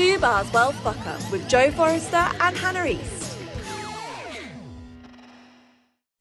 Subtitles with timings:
[0.00, 3.36] Fubar's World Fuck Up with Joe Forrester and Hannah East.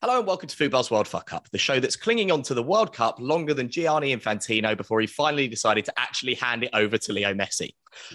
[0.01, 2.61] Hello and welcome to Fubar's World Fuck Up, the show that's clinging on to the
[2.61, 6.97] World Cup longer than Gianni Infantino before he finally decided to actually hand it over
[6.97, 7.69] to Leo Messi.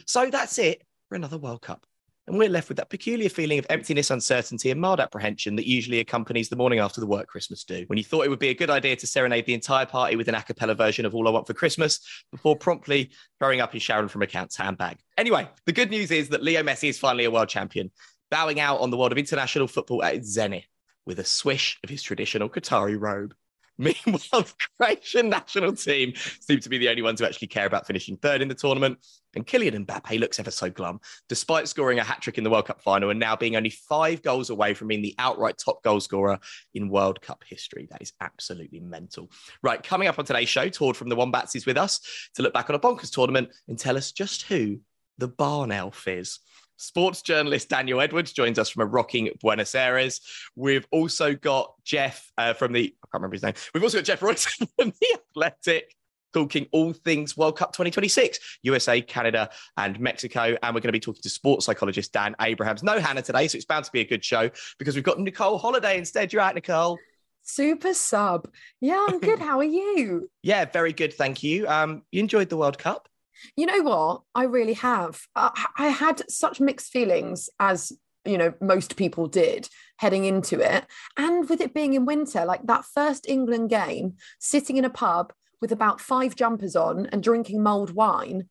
[0.04, 1.86] So that's it for another World Cup.
[2.26, 6.00] And we're left with that peculiar feeling of emptiness, uncertainty, and mild apprehension that usually
[6.00, 7.84] accompanies the morning after the work Christmas do.
[7.86, 10.28] When you thought it would be a good idea to serenade the entire party with
[10.28, 12.00] an a cappella version of All I Want for Christmas
[12.32, 14.98] before promptly throwing up his Sharon from Account's handbag.
[15.18, 17.90] Anyway, the good news is that Leo Messi is finally a world champion,
[18.30, 20.64] bowing out on the world of international football at its zenith
[21.04, 23.34] with a swish of his traditional Qatari robe.
[23.78, 24.02] Meanwhile,
[24.32, 28.16] the Croatian national team seem to be the only ones who actually care about finishing
[28.16, 28.98] third in the tournament.
[29.34, 32.66] And Kylian Mbappe looks ever so glum, despite scoring a hat trick in the World
[32.66, 35.98] Cup final and now being only five goals away from being the outright top goal
[35.98, 36.38] scorer
[36.74, 37.88] in World Cup history.
[37.90, 39.30] That is absolutely mental.
[39.62, 42.00] Right, coming up on today's show, Tord from the Wombats is with us
[42.34, 44.78] to look back on a bonkers tournament and tell us just who
[45.18, 46.38] the barn elf is.
[46.76, 50.20] Sports journalist Daniel Edwards joins us from a rocking Buenos Aires.
[50.56, 53.54] We've also got Jeff uh, from the, I can't remember his name.
[53.72, 55.94] We've also got Jeff Royston from the Athletic
[56.34, 60.56] talking all things World Cup 2026, USA, Canada, and Mexico.
[60.62, 62.82] And we're going to be talking to sports psychologist Dan Abrahams.
[62.82, 65.58] No Hannah today, so it's bound to be a good show because we've got Nicole
[65.58, 66.32] Holliday instead.
[66.32, 66.98] You're out, Nicole.
[67.42, 68.48] Super sub.
[68.80, 69.38] Yeah, I'm good.
[69.40, 70.28] How are you?
[70.42, 71.14] yeah, very good.
[71.14, 71.68] Thank you.
[71.68, 73.08] Um, you enjoyed the World Cup?
[73.56, 74.22] You know what?
[74.34, 75.22] I really have.
[75.34, 77.92] I, I had such mixed feelings as
[78.24, 79.68] you know most people did
[79.98, 80.86] heading into it
[81.18, 85.30] and with it being in winter like that first england game sitting in a pub
[85.60, 88.48] with about five jumpers on and drinking mulled wine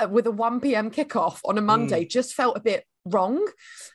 [0.00, 0.90] uh, with a 1 p.m.
[0.90, 2.10] kickoff on a Monday mm.
[2.10, 3.46] just felt a bit wrong.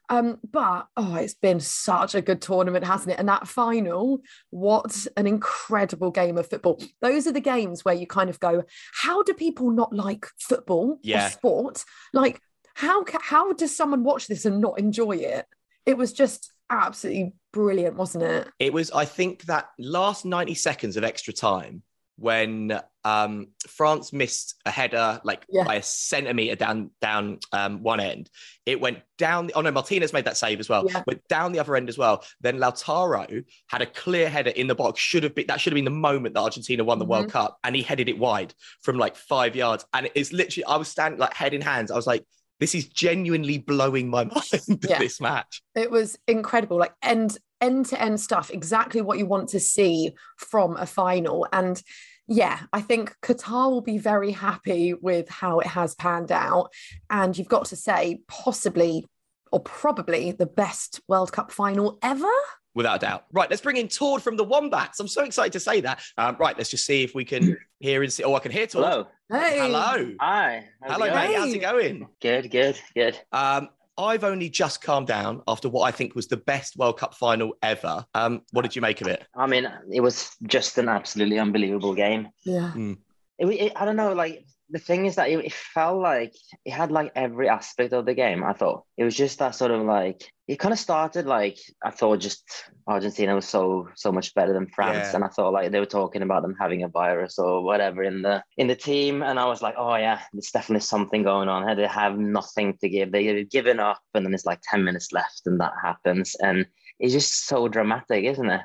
[0.09, 3.19] Um, but oh, it's been such a good tournament, hasn't it?
[3.19, 6.81] And that final, what an incredible game of football.
[7.01, 10.99] Those are the games where you kind of go, how do people not like football
[11.01, 11.27] yeah.
[11.27, 11.83] or sport?
[12.13, 12.39] Like,
[12.73, 15.45] how how does someone watch this and not enjoy it?
[15.85, 18.49] It was just absolutely brilliant, wasn't it?
[18.59, 18.91] It was.
[18.91, 21.83] I think that last ninety seconds of extra time
[22.17, 25.63] when um, France missed a header like yeah.
[25.63, 28.29] by a centimeter down down um, one end.
[28.65, 29.51] It went down.
[29.53, 30.85] Oh no, Martinez made that save as well.
[30.89, 31.03] Yeah.
[31.05, 32.23] Went down the other end as well.
[32.41, 34.99] Then Lautaro had a clear header in the box.
[34.99, 37.11] Should have been that should have been the moment that Argentina won the mm-hmm.
[37.11, 39.85] World Cup, and he headed it wide from like five yards.
[39.93, 41.91] And it's literally I was standing like head in hands.
[41.91, 42.25] I was like.
[42.57, 44.79] This is genuinely blowing my mind.
[44.87, 44.97] Yeah.
[44.97, 46.77] This match, it was incredible.
[46.77, 51.47] Like end end to end stuff, exactly what you want to see from a final.
[51.51, 51.81] And
[52.27, 56.71] yeah, I think Qatar will be very happy with how it has panned out.
[57.09, 59.05] And you've got to say, possibly
[59.51, 62.27] or probably the best World Cup final ever.
[62.73, 63.25] Without a doubt.
[63.31, 64.99] Right, let's bring in Tord from the Wombats.
[64.99, 66.01] I'm so excited to say that.
[66.17, 68.23] Um, right, let's just see if we can hear and see.
[68.23, 68.85] Oh, I can hear Tord.
[68.85, 69.07] Hello.
[69.29, 69.59] Hey.
[69.59, 70.13] Hello.
[70.19, 70.65] Hi.
[70.83, 71.35] Hello, mate.
[71.35, 72.07] How's it going?
[72.21, 73.17] Good, good, good.
[73.31, 77.13] Um, I've only just calmed down after what I think was the best World Cup
[77.13, 78.05] final ever.
[78.13, 79.25] Um, what did you make of it?
[79.35, 82.29] I mean, it was just an absolutely unbelievable game.
[82.43, 82.71] Yeah.
[82.75, 82.97] Mm.
[83.37, 86.33] It, it, I don't know, like the thing is that it, it, felt like
[86.65, 88.43] it had like every aspect of the game.
[88.43, 91.91] I thought it was just that sort of like it kind of started like I
[91.91, 92.43] thought just
[92.87, 95.15] Argentina was so so much better than France, yeah.
[95.15, 98.21] and I thought like they were talking about them having a virus or whatever in
[98.21, 101.75] the in the team, and I was like, oh yeah, there's definitely something going on.
[101.75, 103.11] They have nothing to give.
[103.11, 106.65] They've given up, and then it's like ten minutes left, and that happens, and
[106.99, 108.61] it's just so dramatic, isn't it?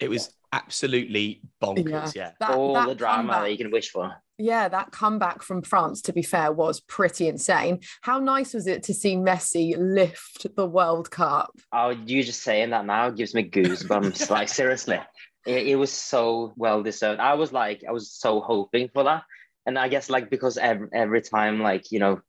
[0.00, 2.14] It was absolutely bonkers.
[2.14, 2.30] Yeah, yeah.
[2.40, 4.12] That, all that the drama comeback, that you can wish for.
[4.42, 7.78] Yeah, that comeback from France, to be fair, was pretty insane.
[8.00, 11.52] How nice was it to see Messi lift the World Cup?
[11.72, 14.30] Oh, you just saying that now gives me goosebumps.
[14.30, 14.98] like seriously,
[15.46, 17.20] it, it was so well deserved.
[17.20, 19.22] I was like, I was so hoping for that,
[19.64, 22.20] and I guess like because every every time like you know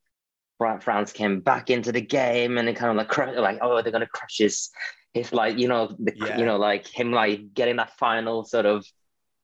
[0.82, 4.06] France came back into the game and it kind of like like oh they're gonna
[4.06, 4.70] crush his
[5.16, 6.38] his like you know the yeah.
[6.38, 8.86] you know like him like getting that final sort of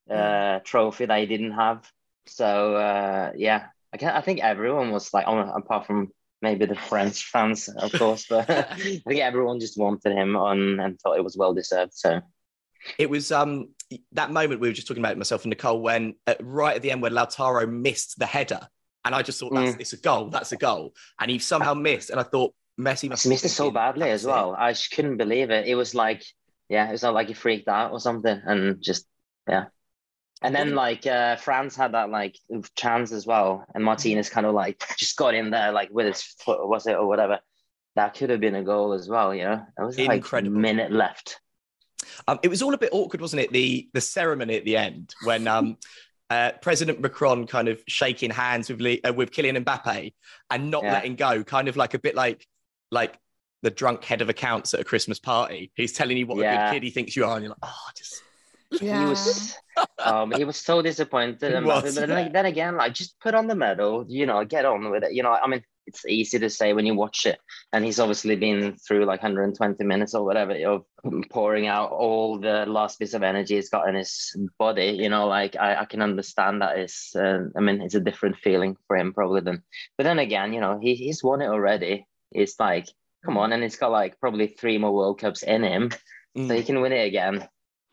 [0.08, 1.92] uh trophy that he didn't have.
[2.30, 6.10] So uh yeah, I can I think everyone was like on apart from
[6.42, 11.00] maybe the French fans of course, but I think everyone just wanted him on and
[11.00, 11.94] thought it was well deserved.
[11.94, 12.22] So
[12.98, 13.70] it was um
[14.14, 16.92] that moment we were just talking about myself and Nicole when uh, right at the
[16.92, 18.62] end when Lautaro missed the header
[19.04, 19.82] and I just thought that's mm.
[19.82, 23.28] it's a goal that's a goal and he somehow missed and I thought Messi must
[23.28, 24.56] missed it so badly as well.
[24.58, 25.68] I just couldn't believe it.
[25.68, 26.24] It was like,
[26.70, 29.06] yeah, it was not like he freaked out or something, and just
[29.48, 29.66] yeah.
[30.42, 32.38] And then like uh, France had that like
[32.76, 36.22] chance as well, and Martinez kind of like just got in there like with his
[36.22, 37.40] foot, was it or whatever.
[37.96, 39.36] That could have been a goal as well.
[39.36, 40.56] You know, it was like Incredible.
[40.56, 41.42] a minute left.
[42.28, 43.52] Um, it was all a bit awkward, wasn't it?
[43.52, 45.76] The the ceremony at the end when um,
[46.30, 50.14] uh, President Macron kind of shaking hands with Le- uh, with Kylian Mbappe
[50.50, 50.94] and not Yeah.
[50.94, 52.48] letting go, kind of like a bit like
[52.92, 53.18] like
[53.62, 55.70] the drunk head of accounts at a Christmas party.
[55.76, 57.90] He's telling you what a good kid he thinks you are, and you're like, oh,
[57.98, 58.24] just
[58.72, 59.04] Yeah.
[59.04, 59.56] He was,
[60.04, 61.54] um, he was so disappointed.
[61.54, 62.30] And was, but then, yeah.
[62.30, 65.14] then again, like just put on the medal, you know, get on with it.
[65.14, 67.40] You know, I mean, it's easy to say when you watch it,
[67.74, 70.86] and he's obviously been through like 120 minutes or whatever of
[71.32, 74.98] pouring out all the last bits of energy he's got in his body.
[75.00, 78.38] You know, like I, I can understand that is, uh, I mean, it's a different
[78.38, 79.64] feeling for him probably than.
[79.98, 82.06] But then again, you know, he he's won it already.
[82.32, 82.88] It's like,
[83.26, 85.90] come on, and he's got like probably three more World Cups in him
[86.36, 86.56] so mm.
[86.56, 87.48] he can win it again.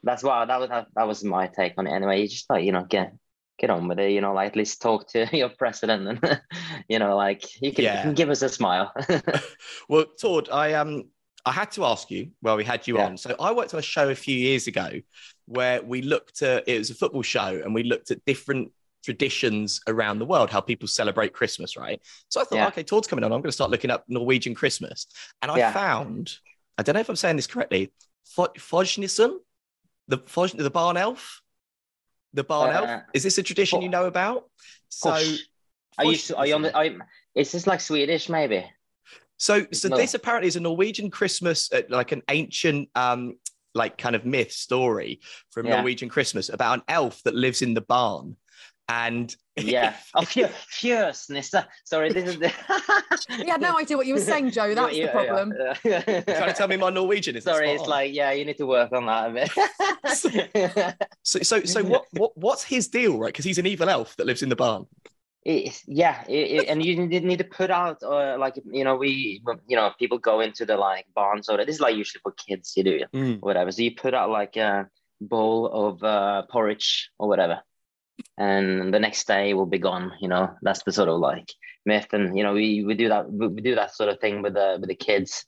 [0.07, 1.93] That's why that was that, that was my take on it.
[1.93, 3.13] Anyway, you just like you know get
[3.59, 4.13] get on with it.
[4.13, 6.41] You know, like at least talk to your president, and
[6.89, 8.93] you know, like you can, you can give us a smile.
[9.89, 11.05] Well, Tord, I um
[11.45, 13.07] I had to ask you while we had you Yeah.
[13.07, 13.17] on.
[13.17, 14.91] So I worked on a show a few years ago
[15.47, 18.73] where we looked at it was a football show and we looked at different
[19.05, 22.01] traditions around the world, how people celebrate Christmas, right?
[22.29, 22.67] So I thought, Yeah.
[22.69, 23.33] okay, Tord's coming on.
[23.33, 25.07] I'm going to start looking up Norwegian Christmas.
[25.43, 25.71] And I Yeah.
[25.73, 26.37] found,
[26.77, 27.93] I don't know if I'm saying this correctly,
[28.25, 29.37] Fo- Fojnisen,
[30.09, 30.19] the
[30.57, 31.43] the barn elf.
[32.33, 33.03] The barn Uh, elf.
[33.15, 34.49] Is this a tradition you know about?
[34.89, 35.39] So Gosh.
[35.99, 36.75] Are you are you on the?
[36.75, 37.01] Are, you-
[37.35, 38.65] is this like Swedish maybe?
[39.39, 39.97] So, so No.
[39.97, 43.39] this apparently is a Norwegian Christmas, uh, like an ancient, um,
[43.75, 45.21] like kind of myth story
[45.51, 45.77] from Yeah.
[45.77, 48.37] Norwegian Christmas about an elf that lives in the barn,
[48.89, 49.95] and Yeah.
[50.15, 51.65] Oh, Fjö- Fjøsnisse.
[51.85, 52.53] Sorry, this is the.
[53.45, 54.75] You had no idea what you were saying, Joe.
[54.75, 55.53] That's the problem.
[55.85, 58.67] Yeah, trying to tell me my Norwegian is Sorry, it's like yeah, you need to
[58.67, 59.51] work on that a bit.
[61.23, 63.29] so, so, so what, what, what's his deal, right?
[63.33, 64.87] Because he's an evil elf that lives in the barn.
[65.45, 68.97] It's, yeah, it, it- and you didn't need to put out uh, like you know
[68.97, 72.33] we you know people go into the like barns or this is like usually for
[72.33, 73.71] kids you do whatever.
[73.71, 74.89] So you put out like a
[75.21, 77.61] bowl of uh, porridge or whatever,
[78.39, 80.13] and the next day will be gone.
[80.21, 81.53] You know that's the sort of like
[81.85, 84.55] myth, and you know we, we do that we do that sort of thing with
[84.55, 85.45] the with the kids.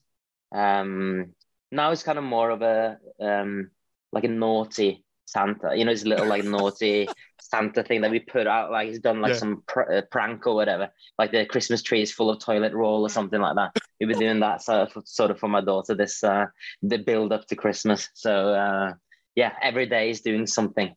[0.54, 1.34] Um,
[1.70, 3.70] now it's kind of more of a um
[4.12, 5.76] like a naughty Santa.
[5.76, 7.08] You know, it's a little like naughty
[7.40, 8.70] Santa thing that we put out.
[8.70, 9.38] Like he's done like Yeah.
[9.38, 10.88] some pr- uh, prank or whatever.
[11.18, 13.76] Like the Christmas tree is full of toilet roll or something like that.
[14.00, 15.94] We've been doing that sort of, sort of for my daughter.
[15.94, 16.46] This uh
[16.82, 18.08] the build up to Christmas.
[18.14, 18.92] So uh
[19.34, 20.94] yeah, every day is doing something.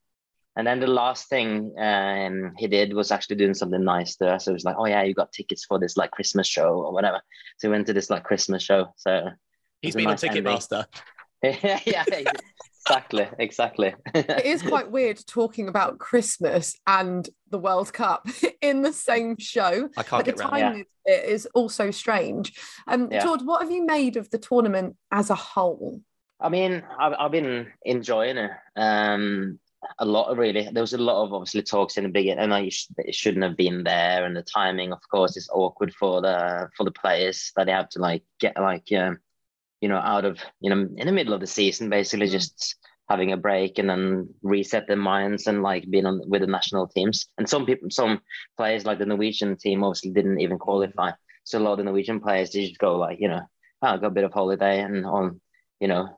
[0.58, 4.38] And then the last thing um, he did was actually doing something nice there.
[4.40, 6.92] So it was like, oh yeah, you got tickets for this like Christmas show or
[6.94, 7.22] whatever.
[7.58, 8.88] So we went to this like Christmas show.
[8.98, 9.30] So
[9.82, 10.44] He's It's a been nice on ending.
[10.44, 10.86] Ticketmaster.
[11.88, 12.04] yeah,
[12.86, 13.96] exactly, exactly.
[14.14, 18.28] It is quite weird talking about Christmas and the World Cup
[18.62, 19.90] in the same show.
[19.98, 20.52] I can't But the get round.
[20.52, 22.54] timing of it is also strange.
[22.88, 23.24] Um, Yeah.
[23.24, 26.02] George, what have you made of the tournament as a whole?
[26.40, 29.60] I mean, I've, I've been enjoying it um,
[30.00, 30.70] a lot, of really.
[30.72, 33.44] There was a lot of obviously talks in the beginning, and I sh- it shouldn't
[33.44, 34.26] have been there.
[34.26, 37.90] And the timing, of course, is awkward for the for the players that they have
[37.90, 39.20] to like get like um,
[39.82, 42.76] you know out of you know in the middle of the season, basically just
[43.10, 46.88] having a break and then reset their minds and like being on with the national
[46.88, 47.28] teams.
[47.38, 48.22] And some people, some
[48.56, 51.12] players like the Norwegian team, obviously didn't even qualify.
[51.44, 53.42] So a lot of the Norwegian players they just go like you know,
[53.82, 55.42] oh, I got a bit of holiday and on
[55.80, 56.18] you know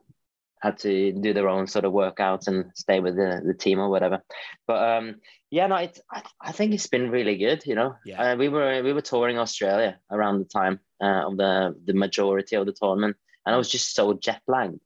[0.64, 3.90] had to do their own sort of workouts and stay with the, the team or
[3.90, 4.22] whatever.
[4.66, 5.16] But um,
[5.50, 7.62] yeah, no, it, I, I think it's been really good.
[7.66, 8.32] You know, Yeah.
[8.32, 12.56] uh, we were we were touring Australia around the time uh, of the the majority
[12.56, 14.80] of the tournament, and I was just so jet lagged.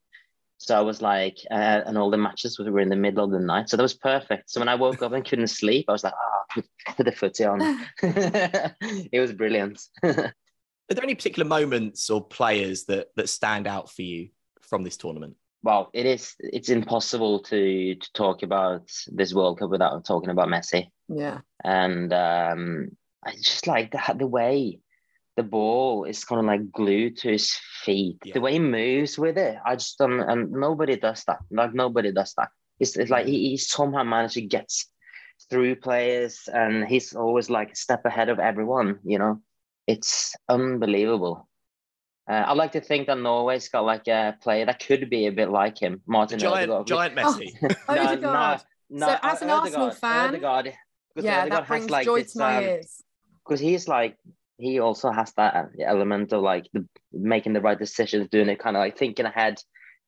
[0.61, 3.39] So I was like, uh, and all the matches were in the middle of the
[3.39, 4.51] night, so that was perfect.
[4.51, 7.13] So when I woke up and couldn't sleep, I was like, ah, put, put the
[7.13, 7.61] footy on.
[8.03, 9.81] it was brilliant.
[10.03, 14.31] Are there any particular moments or players that that stand out for you
[14.63, 15.37] from this tournament?
[15.63, 16.35] Well, it is.
[16.39, 20.91] It's impossible to to talk about this World Cup without talking about Messi.
[21.09, 21.39] Yeah.
[21.65, 22.91] and um,
[23.25, 24.81] I just like the, the way
[25.37, 27.53] the ball is kind of like glued to his
[27.85, 28.19] feet.
[28.25, 28.35] Yeah.
[28.35, 30.21] The way he moves with it, I just don't.
[30.21, 31.39] And nobody does that.
[31.51, 32.49] Like nobody does that.
[32.79, 34.71] It's, it's like he, he somehow managed to get
[35.51, 39.01] through players, and he's always like a step ahead of everyone.
[39.05, 39.41] You know,
[39.87, 41.48] it's unbelievable.
[42.29, 45.33] Uh, I like to think that Norway's got like a player that could be a
[45.33, 46.87] bit like him, Martin Giant, Odegaard.
[46.87, 47.77] giant Oh, Messi.
[47.89, 48.61] Odegaard.
[48.99, 50.75] So as an Arsenal fan- Odegaard,
[51.15, 53.03] because Yeah, Odegaard that has, brings like, joy this, to my um, ears.
[53.45, 54.17] because he's like
[54.59, 58.77] he also has that element of like the, making the right decisions, doing it kind
[58.77, 59.59] of like thinking ahead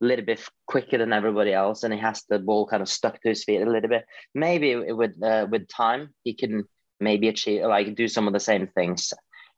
[0.02, 3.20] a little bit quicker than everybody else, and he has the ball kind of stuck
[3.22, 4.04] to his feet a little bit.
[4.34, 6.64] Maybe with uh, with time he can
[6.98, 9.12] maybe achieve like do some of the same things.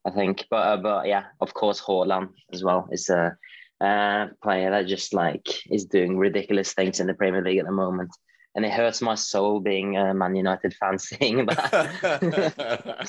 [0.05, 3.37] I think, but uh, but yeah, of course, Haaland as well is a
[3.81, 7.73] uh, player that just like is doing ridiculous things in the Premier League at the
[7.73, 8.11] moment.
[8.55, 13.09] and it hurts my soul being a Man United fan seeing that.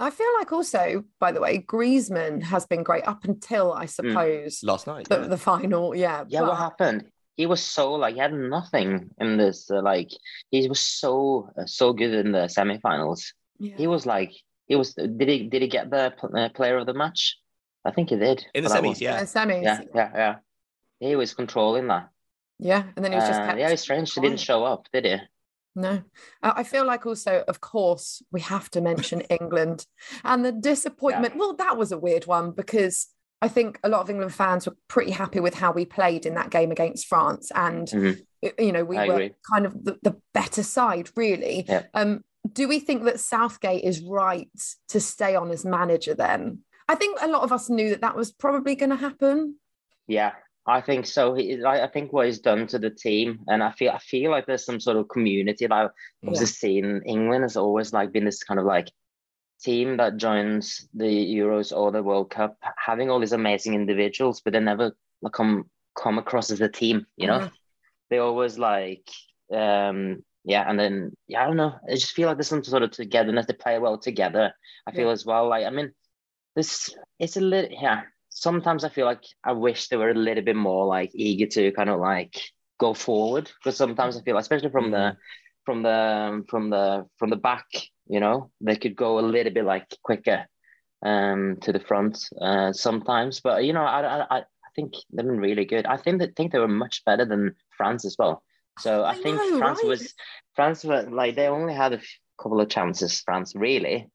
[0.00, 4.60] I feel like also, by the way, Griezmann has been great up until I suppose
[4.62, 5.08] Last night.
[5.08, 5.26] the, yeah.
[5.28, 5.94] the final.
[5.94, 7.06] Yeah, yeah, but- what happened?
[7.36, 9.68] He was so like he had nothing in this.
[9.68, 10.10] Uh, like
[10.52, 13.22] he was so uh, so good in the semifinals.
[13.58, 13.76] yeah.
[13.76, 14.32] He was like
[14.66, 14.94] he was.
[14.94, 17.36] Did he did he get the uh, player of the match?
[17.84, 18.96] I think he did In the semis, one.
[18.98, 19.16] yeah.
[19.18, 19.62] Yeah, semis.
[19.62, 20.34] Yeah, yeah, yeah.
[21.00, 22.08] He was controlling that.
[22.58, 25.04] Yeah, and then he was just Uh, yeah, it's strange he didn't show up, did
[25.04, 25.16] he?
[25.76, 26.02] No,
[26.42, 29.86] Uh, I feel like also, of course, we have to mention England
[30.22, 31.36] and the disappointment.
[31.36, 33.08] Well, that was a weird one because
[33.42, 36.34] I think a lot of England fans were pretty happy with how we played in
[36.36, 38.22] that game against France, and Mhm.
[38.58, 39.34] you know we I were agree.
[39.52, 41.64] kind of the, the better side, really.
[41.68, 41.82] Yeah.
[41.92, 42.22] Um,
[42.52, 44.48] do we think that Southgate is right
[44.88, 46.14] to stay on as manager?
[46.14, 49.56] Then I think a lot of us knew that that was probably going to happen.
[50.06, 50.32] Yeah,
[50.66, 51.34] I think so.
[51.34, 54.46] He, I, think what he's done to the team, and I feel I feel like
[54.46, 55.90] there's some sort of community that I've
[56.26, 56.46] also Yeah.
[56.46, 57.02] seen.
[57.06, 58.90] England has always like been this kind of like
[59.62, 64.52] team that joins the Euros or the World Cup, having all these amazing individuals, but
[64.52, 67.06] they never like, come come across as a team.
[67.16, 67.48] You know, Yeah.
[68.10, 69.08] they always like
[69.52, 71.74] um yeah, and then yeah, I don't know.
[71.88, 73.46] I just feel like there's some sort of togetherness.
[73.46, 74.52] They play well together.
[74.86, 75.12] I feel Yeah.
[75.12, 75.48] as well.
[75.48, 75.92] Like I mean,
[76.56, 78.02] this it's a little yeah.
[78.30, 81.72] Sometimes I feel like I wish they were a little bit more like eager to
[81.72, 82.34] kind of like
[82.80, 85.16] go forward because sometimes I feel, especially from the
[85.64, 87.66] from the from the from the back,
[88.08, 90.46] you know, they could go a little bit like quicker
[91.04, 93.40] um to the front uh sometimes.
[93.40, 95.86] But you know, I I I I think they've been really good.
[95.86, 98.42] I think that think they were much better than France as well.
[98.78, 99.88] So I, I think know, France right?
[99.88, 100.14] was
[100.56, 102.00] France were like they only had a
[102.40, 103.20] couple of chances.
[103.20, 104.08] France really,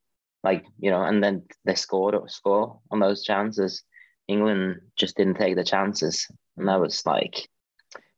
[0.43, 3.83] like you know, and then they scored or score on those chances.
[4.27, 7.47] England just didn't take the chances, and that was like,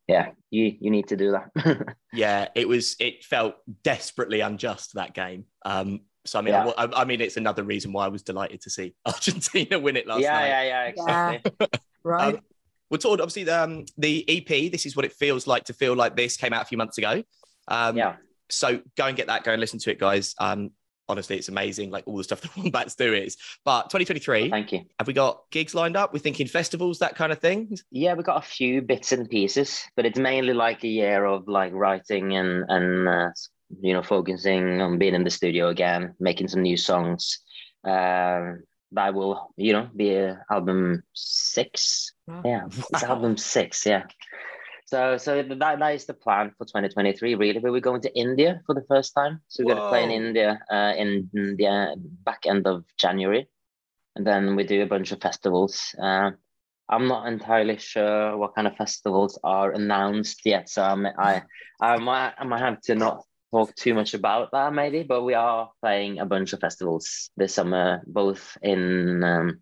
[0.08, 1.96] yeah, you you need to do that.
[2.12, 2.96] Yeah, it was.
[3.00, 5.46] It felt desperately unjust that game.
[5.64, 6.72] Um, so I mean, Yeah.
[6.78, 10.08] I, I mean, it's another reason why I was delighted to see Argentina win it
[10.08, 10.48] last yeah, night.
[10.48, 11.44] yeah, yeah, exactly.
[12.04, 12.36] Right.
[12.36, 12.42] Um,
[12.92, 14.72] We're told, obviously, the, um, the EP.
[14.72, 16.38] This is what it feels like to feel like this.
[16.38, 17.24] Came out a few months ago.
[17.68, 18.18] Um, yeah,
[18.50, 19.44] So go and get that.
[19.44, 20.36] Go and listen to it, guys.
[20.38, 20.72] Um,
[21.12, 21.92] honestly, it's amazing.
[21.92, 23.38] Like all the stuff the Wombats do is.
[23.64, 24.82] But 2023, thank you.
[24.98, 26.14] have we got gigs lined up?
[26.14, 27.78] We're thinking festivals, that kind of thing.
[27.92, 31.48] Yeah, we've got a few bits and pieces, but it's mainly like a year of
[31.48, 33.30] like writing and and uh,
[33.82, 37.40] you know focusing on being in the studio again, making some new songs.
[37.84, 42.11] Um, that will you know be album six.
[42.28, 42.42] Wow.
[42.46, 43.10] Yeah, it's Wow.
[43.10, 43.86] album six.
[43.86, 44.04] Yeah.
[44.86, 47.36] So so that that is the plan for 2023.
[47.36, 49.42] Really, but we're going to India for the first time.
[49.48, 53.48] So we're going to play in India uh, in the back end of January,
[54.16, 55.96] and then we do a bunch of festivals.
[56.02, 56.32] Uh,
[56.90, 61.44] I'm not entirely sure what kind of festivals are announced yet, so I'm, I
[61.82, 65.04] I might I might have to not talk too much about that maybe.
[65.04, 69.60] But we are playing a bunch of festivals this summer, both in um,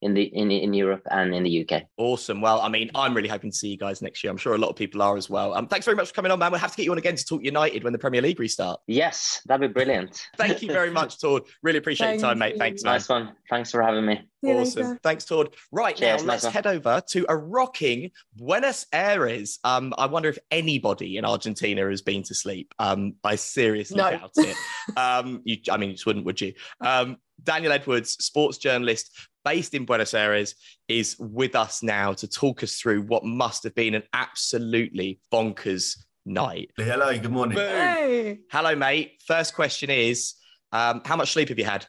[0.00, 1.82] in the in in Europe and in the UK.
[1.96, 2.40] Awesome.
[2.40, 4.30] Well, I mean, I'm really hoping to see you guys next year.
[4.30, 5.54] I'm sure a lot of people are as well.
[5.54, 6.50] Um, thanks very much for coming on, man.
[6.50, 8.80] We'll have to get you on again to talk United when the Premier League restart.
[8.86, 10.20] Yes, that'd be brilliant.
[10.36, 11.44] Thank you very much, Tord.
[11.62, 12.56] Really appreciate Thank your time, mate.
[12.58, 12.94] Thanks, man.
[12.94, 13.34] nice one.
[13.50, 14.31] Thanks for having me.
[14.42, 14.82] See you Awesome.
[14.82, 15.00] later.
[15.02, 15.54] Thanks, Tord.
[15.70, 16.52] Right Cheers, now, let's one.
[16.52, 19.58] head over to a rocking Buenos Aires.
[19.62, 22.74] Um, I wonder if anybody in Argentina has been to sleep.
[22.78, 24.10] Um, I seriously No.
[24.10, 24.56] doubt it.
[24.96, 26.54] Um, you, I mean, you just wouldn't, would you?
[26.80, 29.10] Um, Daniel Edwards, sports journalist
[29.44, 30.54] based in Buenos Aires,
[30.88, 35.98] is with us now to talk us through what must have been an absolutely bonkers
[36.26, 36.70] night.
[36.76, 37.58] Hello, good morning.
[37.58, 38.40] Hey.
[38.50, 39.22] Hello, mate.
[39.26, 40.34] First question is,
[40.72, 41.86] um, how much sleep have you had?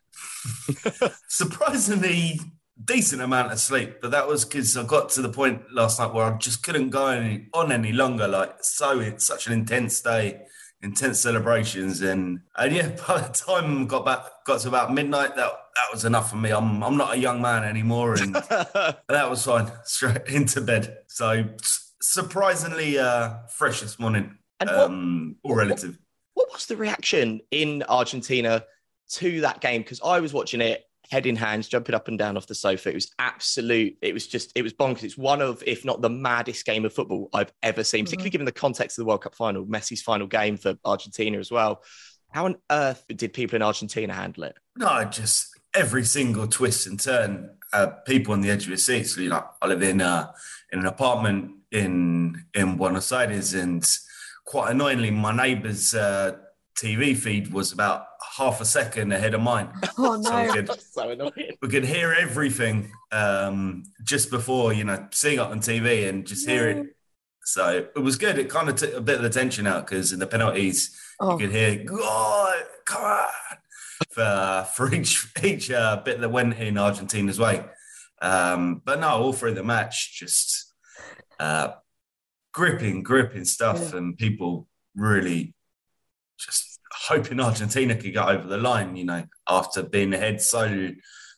[1.28, 2.40] Surprisingly
[2.84, 6.14] decent amount of sleep, but that was because I got to the point last night
[6.14, 8.28] where I just couldn't go any, on any longer.
[8.28, 10.42] Like so, it's such an intense day,
[10.82, 15.36] intense celebrations, and and yeah, by the time I got back, got to about midnight,
[15.36, 16.52] that that was enough for me.
[16.52, 18.36] I'm I'm not a young man anymore, and
[19.10, 19.72] that was fine.
[19.84, 20.98] Straight into bed.
[21.08, 21.46] So
[22.02, 25.98] surprisingly uh, fresh this morning, and what, um, all relative.
[26.34, 28.64] what was the reaction in Argentina
[29.12, 29.82] to that game?
[29.82, 32.90] Because I was watching it head in hands, jumping up and down off the sofa.
[32.90, 33.98] It was absolute.
[34.02, 34.52] It was just.
[34.56, 35.04] It was bonkers.
[35.04, 38.46] It's one of, if not the maddest game of football I've ever seen, particularly given
[38.46, 41.84] the context of the World Cup final, Messi's final game for Argentina as well.
[42.32, 44.56] How on earth did people in Argentina handle it?
[44.76, 47.58] No, just every single twist and turn.
[47.72, 49.18] Uh, people on the edge of your seats.
[49.18, 50.32] You know, I live in uh,
[50.72, 53.88] in an apartment in in Buenos Aires, and
[54.46, 56.34] quite annoyingly, my neighbour's uh,
[56.76, 59.70] TV feed was about half a second ahead of mine.
[59.98, 60.54] Oh So we no.
[60.54, 61.52] could so annoying.
[61.62, 66.48] we could hear everything um, just before you know seeing it on TV and just
[66.48, 66.90] hearing
[67.46, 68.38] So it was good.
[68.40, 71.32] It kind of took a bit of the tension out because in the penalties, Oh.
[71.34, 73.28] you could hear, God, come on,
[74.10, 77.64] for, for each, each uh, bit that went in Argentina's way.
[78.22, 80.74] Um, but no, all through the match, just
[81.40, 81.74] uh,
[82.52, 85.54] gripping, gripping stuff, and people really
[86.40, 86.73] just
[87.08, 90.90] hoping Argentina could get over the line, you know, after being ahead so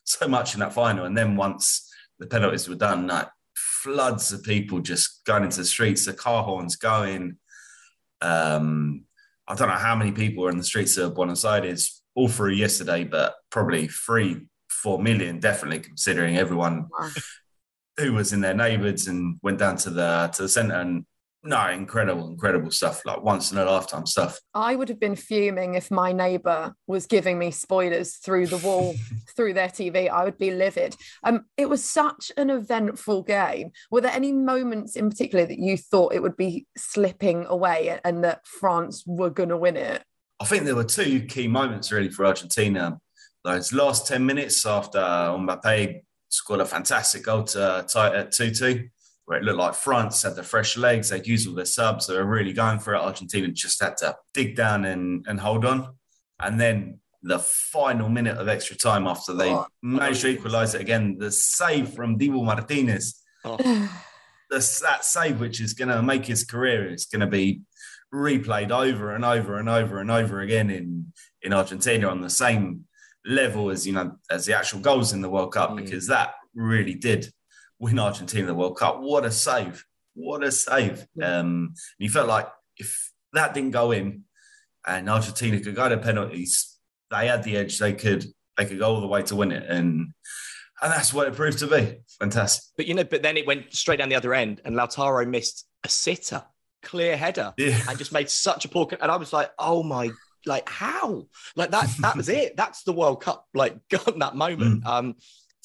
[0.04, 1.04] so much in that final.
[1.04, 5.64] And then once the penalties were done, like floods of people just going into the
[5.64, 7.38] streets, the car horns going.
[8.20, 9.04] Um,
[9.48, 12.52] I don't know how many people were in the streets of Buenos Aires all through
[12.52, 17.10] yesterday, but probably three, four million, definitely considering everyone Wow.
[17.98, 21.04] who was in their neighborhoods and went down to the to the center and
[21.46, 24.38] no, incredible, incredible stuff, like once in a lifetime stuff.
[24.54, 28.94] I would have been fuming if my neighbour was giving me spoilers through the wall,
[29.36, 30.10] through their TV.
[30.10, 30.96] I would be livid.
[31.24, 33.70] Um, it was such an eventful game.
[33.90, 38.24] Were there any moments in particular that you thought it would be slipping away and
[38.24, 40.02] that France were going to win it?
[40.40, 42.98] I think there were two key moments really for Argentina.
[43.44, 48.50] Those last 10 minutes after Mbappe scored a fantastic goal to tie it at 2
[48.50, 48.88] 2,
[49.26, 52.14] where it looked like France had the fresh legs, they'd used all their subs, they
[52.14, 53.00] were really going for it.
[53.00, 55.94] Argentina just had to dig down and, and hold on.
[56.40, 59.66] And then the final minute of extra time after they Oh.
[59.82, 63.56] managed to equalise it again, the save from Dibu Martinez Oh,
[64.50, 67.62] the, that save, which is going to make his career, is going to be
[68.14, 72.84] replayed over and over and over and over again in in Argentina on the same
[73.24, 75.76] level as you know as the actual goals in the World Cup, Mm.
[75.76, 77.32] because that really did
[77.78, 79.00] win Argentina the World Cup.
[79.00, 79.84] What a save!
[80.14, 81.06] What a save!
[81.22, 84.24] Um, you felt like if that didn't go in,
[84.86, 86.76] and Argentina could go to penalties,
[87.10, 87.78] they had the edge.
[87.78, 88.24] They could
[88.56, 90.12] they could go all the way to win it, and
[90.82, 91.98] and that's what it proved to be.
[92.20, 92.64] Fantastic.
[92.76, 95.66] but you know, but then it went straight down the other end, and Lautaro missed
[95.84, 96.42] a sitter,
[96.82, 97.78] clear header, Yeah.
[97.88, 98.88] and just made such a poor.
[99.00, 100.10] And I was like, oh my,
[100.46, 101.26] like how?
[101.56, 101.88] Like that?
[102.00, 102.56] That was it.
[102.56, 103.46] That's the World Cup.
[103.54, 104.86] Like got that moment.
[104.86, 105.16] Um,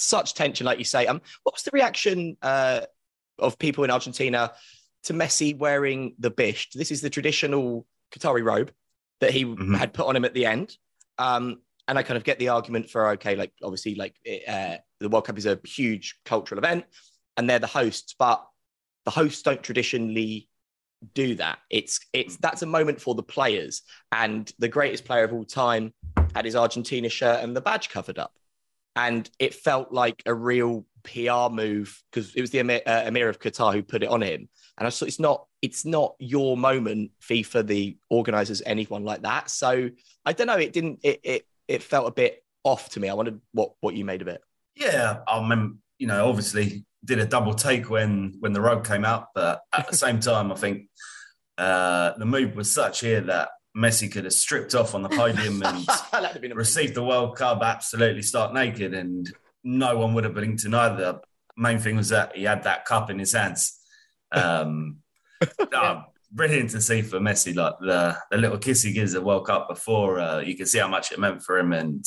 [0.01, 1.05] such tension, like you say.
[1.08, 2.81] Um, what was the reaction uh
[3.39, 4.51] of people in Argentina
[5.03, 6.74] to Messi wearing the bisht?
[6.74, 8.72] This is the traditional Qatari robe
[9.20, 9.77] that he Mhm.
[9.77, 10.77] had put on him at the end.
[11.18, 14.16] Um, and I kind of get the argument for okay, like obviously, like
[14.48, 16.85] uh, the World Cup is a huge cultural event,
[17.37, 18.46] and they're the hosts, but
[19.05, 20.48] the hosts don't traditionally
[21.16, 21.57] do that.
[21.70, 25.94] It's it's that's a moment for the players, and the greatest player of all time
[26.35, 28.33] had his Argentina shirt and the badge covered up,
[28.96, 33.30] and it felt like a real PR move because it was the Emir, uh, Emir
[33.30, 36.58] of Qatar who put it on him, and I thought it's not it's not your
[36.58, 39.50] moment, FIFA, the organisers, anyone like that.
[39.50, 39.90] So
[40.25, 40.58] I don't know.
[40.58, 41.00] It didn't.
[41.04, 43.10] It it it felt a bit off to me.
[43.10, 44.42] I wondered what what you made of it.
[44.75, 49.06] Yeah, I remember, you know, obviously did a double take when when the rug came
[49.06, 50.88] out, but at the same time, I think
[51.58, 55.62] uh, the move was such here that Messi could have stripped off on the podium
[55.64, 56.57] and That'd have been amazing.
[56.57, 59.31] received the World Cup absolutely stark naked, and
[59.64, 60.96] no one would have blinked an eye.
[60.96, 61.22] The
[61.55, 63.79] main thing was that he had that cup in his hands.
[64.31, 64.98] Um,
[65.74, 69.48] oh, brilliant to see for Messi, like the, the little kiss he gives at World
[69.48, 70.20] Cup before.
[70.20, 72.05] Uh, you can see how much it meant for him, and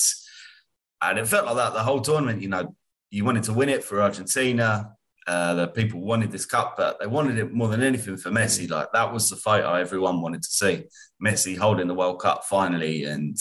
[1.00, 2.42] and it felt like that the whole tournament.
[2.42, 2.74] You know,
[3.10, 4.92] you wanted to win it for Argentina.
[5.26, 8.68] Uh, the people wanted this cup, but they wanted it more than anything for Messi.
[8.68, 10.84] Like that was the photo everyone wanted to see.
[11.24, 13.34] Messi holding the World Cup finally, and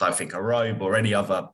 [0.00, 1.48] I don't think a robe or any other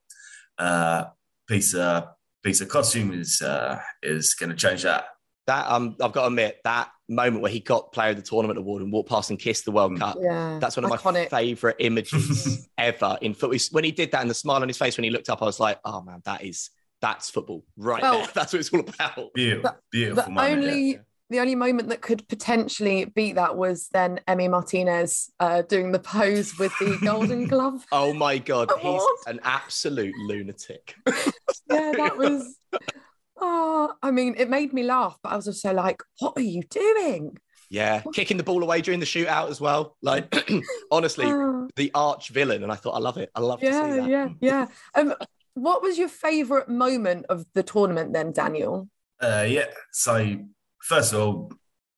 [0.59, 1.05] uh,
[1.49, 2.05] piece of
[2.45, 5.07] piece of costume is uh, is going to change that.
[5.47, 8.59] That um, I've got to admit that moment where he got Player of the Tournament
[8.59, 9.99] award and walked past and kissed the World Mm.
[9.99, 10.17] Cup.
[10.23, 10.59] Yeah.
[10.61, 13.59] That's one of my favorite images ever in football.
[13.73, 15.47] When he did that and the smile on his face when he looked up, I
[15.47, 16.71] was like, "Oh man, that is
[17.05, 18.29] that's football right Well, there.
[18.35, 20.63] That's what it's all about." Beautiful, beautiful The moment.
[20.63, 20.69] yeah.
[20.71, 20.99] only
[21.31, 25.99] the only moment that could potentially beat that was then Emi Martinez uh, doing the
[25.99, 27.85] pose with the Golden Glove.
[27.93, 30.95] Oh my god, he's an absolute lunatic.
[31.71, 32.57] Yeah, that was.
[33.41, 36.63] Oh, I mean, it made me laugh, but I was also like, "What are you
[36.71, 37.37] doing?"
[37.71, 39.97] Yeah, kicking the ball away during the shootout as well.
[40.03, 40.27] Like,
[40.93, 43.31] honestly, Oh, the arch villain, and I thought I love it.
[43.35, 44.09] I love to see yeah, that.
[44.09, 44.67] yeah, yeah.
[44.95, 45.15] Um,
[45.55, 48.89] what was your favourite moment of the tournament then, Daniel?
[49.21, 49.67] Uh, yeah.
[49.93, 50.37] So
[50.83, 51.53] first of all,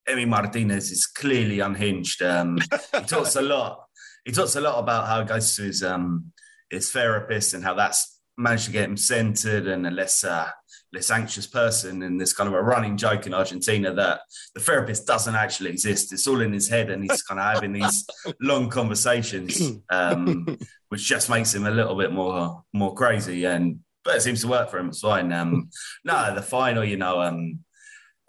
[0.09, 2.23] Emi Martinez is clearly unhinged.
[2.23, 3.85] Um, he talks a lot.
[4.25, 6.33] He talks a lot about how he goes to his um,
[6.71, 10.49] his therapist and how that's managed to get him centered and a less uh,
[10.93, 12.03] less anxious person.
[12.03, 14.21] And there's kind of a running joke in Argentina that
[14.55, 16.13] the therapist doesn't actually exist.
[16.13, 18.07] It's all in his head, and he's kind of having these
[18.41, 20.59] long conversations, um,
[20.97, 23.45] which just makes him a little bit more more crazy.
[23.45, 24.89] And but it seems to work for him.
[24.89, 25.31] It's fine.
[25.31, 25.69] Um,
[26.07, 27.59] no, the final, you know, um,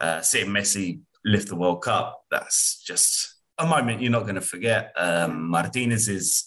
[0.01, 2.19] uh, seeing Messi lift the World Cup.
[2.29, 4.91] That's just a moment you're not going to forget.
[4.97, 6.45] Um, Martinez's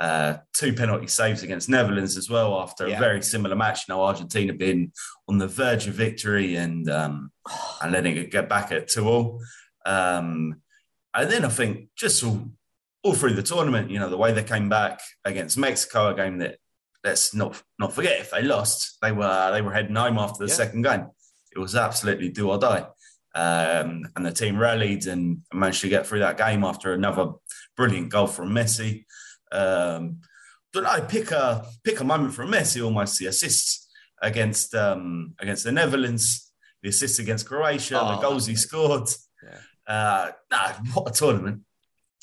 [0.00, 2.96] uh, two penalty saves against Netherlands as well after Yeah.
[2.96, 3.86] a very similar match.
[3.86, 4.90] You Now Argentina being
[5.28, 7.30] on the verge of victory and um,
[7.80, 9.40] and letting it get back at two all.
[9.86, 10.62] Um,
[11.14, 12.50] and then I think just all,
[13.02, 16.38] all through the tournament, you know, the way they came back against Mexico, a game
[16.38, 16.56] that
[17.02, 20.50] let's not not forget if they lost, they were they were heading home after the
[20.50, 20.56] Yeah.
[20.56, 21.06] second game.
[21.54, 22.86] It was absolutely do or die.
[23.34, 27.32] Um, and the team rallied and managed to get through that game after another
[27.76, 29.04] brilliant goal from Messi.
[29.52, 30.20] Um,
[30.72, 33.88] don't know, pick a pick a moment from Messi, almost the assists
[34.22, 39.08] against um, against the Netherlands, the assists against Croatia, Oh, the goals he scored.
[39.42, 39.58] Yeah.
[39.94, 41.62] Uh, nah, what a tournament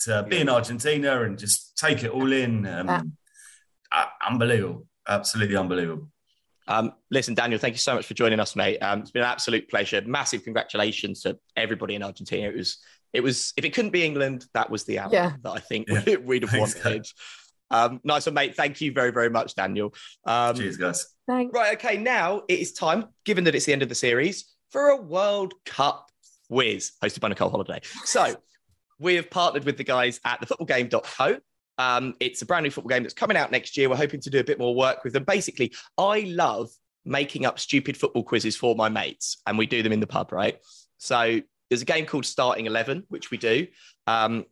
[0.05, 2.65] to be in Argentina and just take it all in.
[2.65, 3.01] Um, Yeah.
[3.91, 6.10] uh, unbelievable, absolutely unbelievable.
[6.67, 8.77] Um, listen, Daniel, thank you so much for joining us, mate.
[8.79, 10.01] Um, it's been an absolute pleasure.
[10.05, 12.49] Massive congratulations to everybody in Argentina.
[12.49, 12.77] It was,
[13.13, 13.53] it was.
[13.55, 15.31] If it couldn't be England, that was the outcome Yeah.
[15.43, 16.17] that I think Yeah.
[16.17, 17.05] we'd have Thanks, wanted.
[17.71, 18.55] Um, nice one, mate.
[18.55, 19.93] Thank you very, very much, Daniel.
[20.25, 21.05] Um, Cheers, guys.
[21.25, 21.53] Thanks.
[21.53, 24.89] Right, okay, now it is time, given that it's the end of the series, for
[24.89, 26.10] a World Cup
[26.49, 27.79] quiz hosted by Nicole Holliday.
[28.05, 28.36] So
[28.99, 31.38] we have partnered with the guys at thefootballgame.co.
[31.77, 33.89] Um, it's a brand new football game that's coming out next year.
[33.89, 35.23] We're hoping to do a bit more work with them.
[35.23, 36.69] Basically, I love
[37.05, 40.31] making up stupid football quizzes for my mates, and we do them in the pub,
[40.31, 40.57] right?
[40.97, 43.67] So there's a game called Starting 11, which we do.
[44.07, 44.45] Um,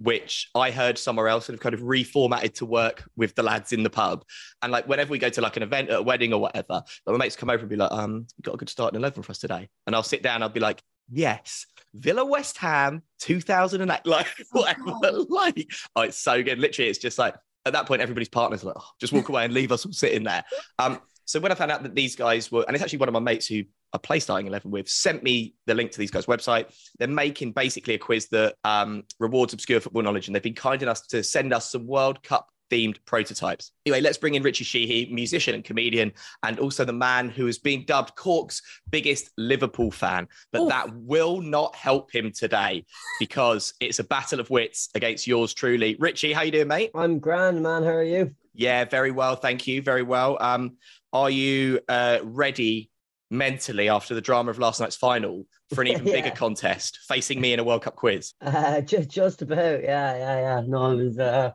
[0.00, 3.74] which I heard somewhere else and have kind of reformatted to work with the lads
[3.74, 4.24] in the pub.
[4.62, 7.18] And like whenever we go to like an event a wedding or whatever, like my
[7.18, 9.68] mates come over and be like, um, got a good starting 11 for us today.
[9.86, 15.24] And I'll sit down, I'll be like, yes, Villa West Ham 2008, like whatever.
[15.28, 16.58] like, oh, it's so good.
[16.58, 17.34] Literally, it's just like
[17.66, 20.24] at that point, everybody's partners like, oh, just walk away and leave us all sitting
[20.24, 20.44] there.
[20.78, 23.12] Um, so when I found out that these guys were, and it's actually one of
[23.12, 26.26] my mates who I play starting 11 with, sent me the link to these guys'
[26.26, 26.74] website.
[26.98, 30.82] They're making basically a quiz that um, rewards obscure football knowledge, and they've been kind
[30.82, 33.72] enough to send us some World Cup themed prototypes.
[33.84, 37.58] Anyway, let's bring in Richy Sheehy, musician and comedian, and also the man who is
[37.58, 40.28] being dubbed Cork's biggest Liverpool fan.
[40.52, 40.68] But Oof.
[40.68, 42.84] that will not help him today
[43.18, 45.96] because it's a battle of wits against yours truly.
[45.96, 46.90] Richy, how you doing, mate?
[46.94, 47.82] I'm grand, man.
[47.82, 48.34] How are you?
[48.54, 49.36] Yeah, very well.
[49.36, 49.82] Thank you.
[49.82, 50.36] Very well.
[50.40, 50.76] Um,
[51.12, 52.90] are you uh, ready
[53.30, 56.12] mentally after the drama of last night's final for an even Yeah.
[56.14, 58.34] bigger contest facing me in a World Cup quiz?
[58.42, 60.62] Uh, just just about, yeah, yeah, yeah.
[60.66, 61.50] No, I was, uh,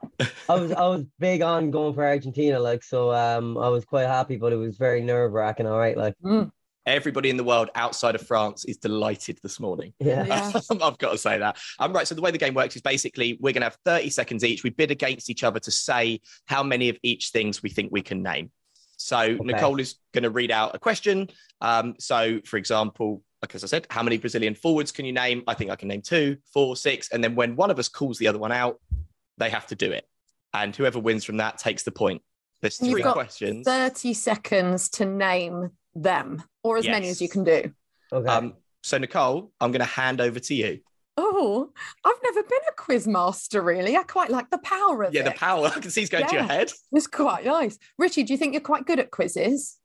[0.49, 4.07] I was, I was big on going for Argentina, like, so, um, I was quite
[4.07, 5.67] happy, but it was very nerve wracking.
[5.67, 6.51] All right, like, Mm,
[6.87, 9.91] Everybody in the world outside of France is delighted this morning.
[9.99, 10.51] yeah, Yeah.
[10.81, 11.57] I've got to say that.
[11.79, 12.07] Um, right.
[12.07, 14.63] So the way the game works is basically we're going to have 30 seconds each.
[14.63, 18.03] We bid against each other to say how many of each things we think we
[18.03, 18.51] can name.
[18.97, 21.27] So Nicole is going to read out a question.
[21.59, 25.43] Um, so, for example, like as I said, how many Brazilian forwards can you name?
[25.47, 27.09] I think I can name two, four, six.
[27.11, 28.79] And then when one of us calls the other one out,
[29.37, 30.07] they have to do it.
[30.53, 32.21] And whoever wins from that takes the point.
[32.61, 33.65] There's You've three got questions.
[33.65, 37.71] 30 seconds to name them, or as many as you can do.
[38.11, 38.27] okay.
[38.27, 40.79] Um, so, Nicole, I'm going to hand over to you.
[41.17, 41.69] Oh,
[42.03, 43.95] I've never been a quiz master, really.
[43.95, 45.67] I quite like the power of Yeah, the power.
[45.75, 46.71] I can see it's going to your head.
[46.91, 47.77] It's quite nice.
[47.99, 49.77] Richy, do you think you're quite good at quizzes?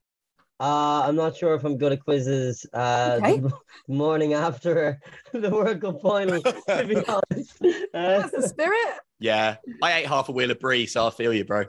[0.61, 2.67] Uh, I'm not sure if I'm good at quizzes.
[2.73, 3.39] Uh, Okay.
[3.41, 3.53] the
[3.89, 5.01] morning after
[5.33, 7.55] the World Cup final, to be honest.
[7.63, 8.99] Uh, That's the spirit.
[9.19, 11.65] Yeah, I ate half a wheel of brie, so I feel you, bro.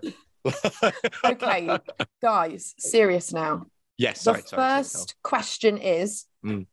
[1.25, 1.77] Okay,
[2.21, 3.65] guys, serious now.
[3.97, 4.41] yes, sorry.
[4.41, 6.65] the sorry, sorry, first question is Mm.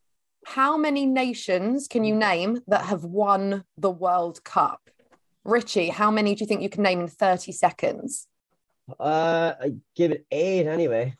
[0.46, 4.81] How many nations can you name that have won the World Cup?
[5.46, 8.26] Richy, how many do you think you can name in 30 seconds?
[8.98, 11.14] uh, I give it eight anyway.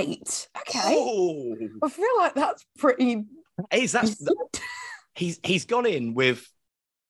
[0.00, 0.48] Eight.
[0.60, 0.96] Okay.
[0.96, 3.24] Oh, I feel like that's pretty.
[3.72, 4.14] is that
[5.14, 6.46] he's he's gone in with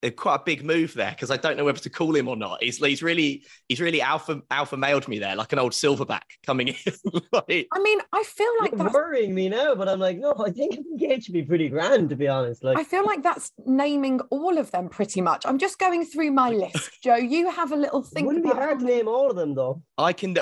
[0.02, 2.36] a, quite a big move there because I don't know whether to call him or
[2.36, 2.62] not.
[2.62, 6.68] He's he's really he's really alpha alpha mailed me there like an old silverback coming
[6.68, 6.74] in.
[7.32, 8.94] like, I mean, I feel like that's.
[8.94, 12.16] worrying me now, but I'm like, no, I think it should be pretty grand, to
[12.16, 12.64] be honest.
[12.64, 15.44] Like, I feel like that's naming all of them pretty much.
[15.46, 17.02] I'm just going through my list.
[17.02, 19.54] Joe, you have a little it think wouldn't be hard to name all of them,
[19.54, 19.82] though.
[19.98, 20.34] I can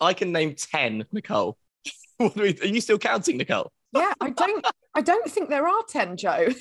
[0.00, 1.56] I can name ten, Nicole.
[2.20, 3.72] Are you still counting, Nicole?
[3.92, 4.66] Yeah, I don't.
[4.94, 6.48] I don't think there are ten, Joe.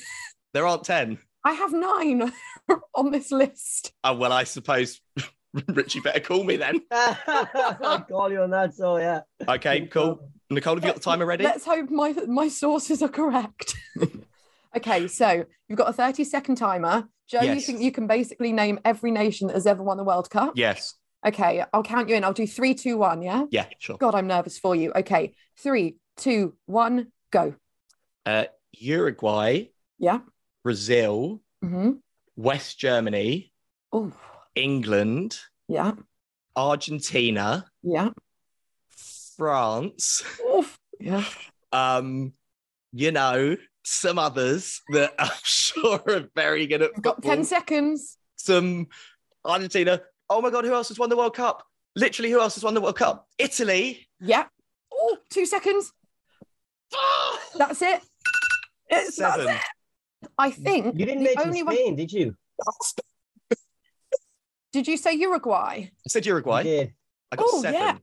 [0.53, 1.17] There aren't ten.
[1.43, 2.31] I have nine
[2.95, 3.91] on this list.
[4.05, 5.01] Oh well, I suppose
[5.53, 6.79] Richy better call me then.
[6.89, 9.21] I'll call you on that, so yeah.
[9.45, 10.31] Okay, cool.
[10.49, 11.43] Nicole, have you got the timer ready?
[11.43, 13.75] Let's hope my my sources are correct.
[14.77, 17.09] okay, so you've got a 30 second timer.
[17.27, 20.29] Joe, you think you can basically name every nation that has ever won the World
[20.29, 20.53] Cup?
[20.55, 20.93] Yes.
[21.25, 22.23] Okay, I'll count you in.
[22.23, 23.21] I'll do three, two, one.
[23.23, 23.45] Yeah.
[23.49, 23.97] Yeah, sure.
[23.97, 24.91] God, I'm nervous for you.
[24.95, 27.55] Okay, three, two, one, go.
[28.25, 29.65] Uh, Uruguay,
[29.97, 30.19] Yeah.
[30.63, 31.91] Brazil, Mm-hmm.
[32.35, 33.51] West Germany,
[33.91, 34.11] Oh,
[34.55, 35.93] England, yeah.
[36.55, 38.09] Argentina, Yeah.
[39.37, 40.77] France, Oof.
[40.99, 41.23] Yeah.
[41.71, 42.33] um,
[42.91, 47.35] you know, some others that I'm sure are very good at You've got football.
[47.35, 48.17] 10 seconds.
[48.35, 48.87] Some
[49.43, 50.01] Argentina.
[50.29, 51.63] Oh my God, who else has won the World Cup?
[51.95, 53.27] Literally, who else has won the World Cup?
[53.37, 54.07] Italy.
[54.19, 54.45] Yeah.
[54.93, 55.91] Oh, two seconds.
[57.57, 58.01] That's it.
[58.89, 59.55] It's, that's Seven.
[59.55, 60.29] it.
[60.37, 61.75] I think You didn't the mention only one.
[61.75, 62.35] Spain, did you?
[64.71, 65.89] Did you say Uruguay?
[65.89, 66.57] I said Uruguay.
[66.63, 66.63] Yeah.
[66.63, 66.93] did.
[67.31, 67.73] I got Oh, seven.
[67.81, 67.97] yeah.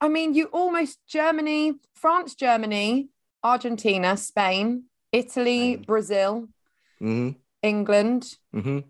[0.00, 3.08] I mean, you almost Germany, France, Germany,
[3.42, 5.84] Argentina, Spain, Italy, Spain.
[5.86, 6.48] Brazil,
[6.98, 7.30] hmm
[7.62, 8.80] England, hmm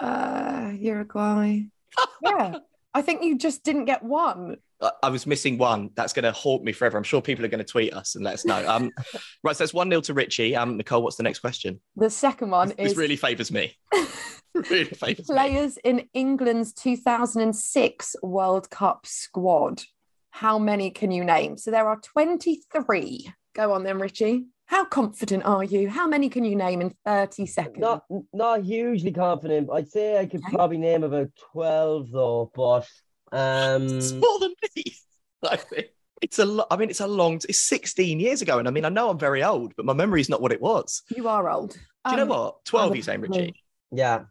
[0.00, 1.62] uh, Uruguay.
[2.22, 2.58] yeah.
[2.94, 4.56] I think you just didn't get one.
[5.02, 5.90] I, was missing one.
[5.94, 6.96] That's going to haunt me forever.
[6.96, 8.64] I'm sure people are going to tweet us and let us know.
[8.68, 8.92] Um,
[9.42, 10.56] right, so that's one nil to Richy.
[10.56, 11.80] Um, Nicole, what's the next question?
[11.96, 13.76] The second one This is really favours me.
[14.54, 15.34] really favours me.
[15.34, 19.82] players in England's 2006 World Cup squad.
[20.30, 21.56] How many can you name?
[21.56, 23.32] So there are 23.
[23.54, 24.44] Go on then, Richy.
[24.68, 25.88] How confident are you?
[25.88, 27.78] How many can you name in 30 seconds?
[27.78, 29.70] Not not hugely confident.
[29.72, 30.54] I'd say I could Okay.
[30.56, 32.86] probably name about twelve though, but
[33.32, 34.94] um It's more than me.
[35.48, 35.86] I think
[36.20, 36.66] it's a lot.
[36.70, 37.40] I mean, it's a long.
[37.48, 40.20] It's 16 years ago, and I mean, I know I'm very old, but my memory
[40.20, 41.02] is not what it was.
[41.16, 41.72] You are old.
[41.72, 42.64] Do you know Um, what?
[42.66, 43.54] 12, I you saying, Richy?
[43.90, 44.24] yeah,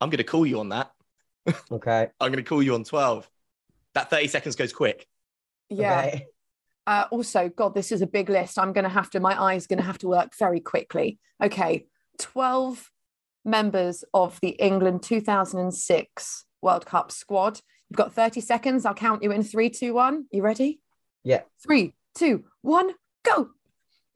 [0.00, 0.92] I'm going to call you on that.
[1.70, 2.08] okay.
[2.20, 3.28] I'm going to call you on 12.
[3.94, 5.08] That 30 seconds goes quick.
[5.70, 6.00] Yeah.
[6.02, 6.26] Okay.
[6.86, 8.58] Uh, also, God, this is a big list.
[8.58, 11.18] I'm going to have to, my eye's going to have to work very quickly.
[11.42, 11.86] Okay.
[12.18, 12.90] 12
[13.44, 17.60] members of the England 2006 World Cup squad.
[17.88, 18.84] You've got 30 seconds.
[18.86, 20.26] I'll count you in three, two, one.
[20.32, 20.80] You ready?
[21.24, 21.42] Yeah.
[21.62, 22.92] Three, two, one,
[23.24, 23.50] go.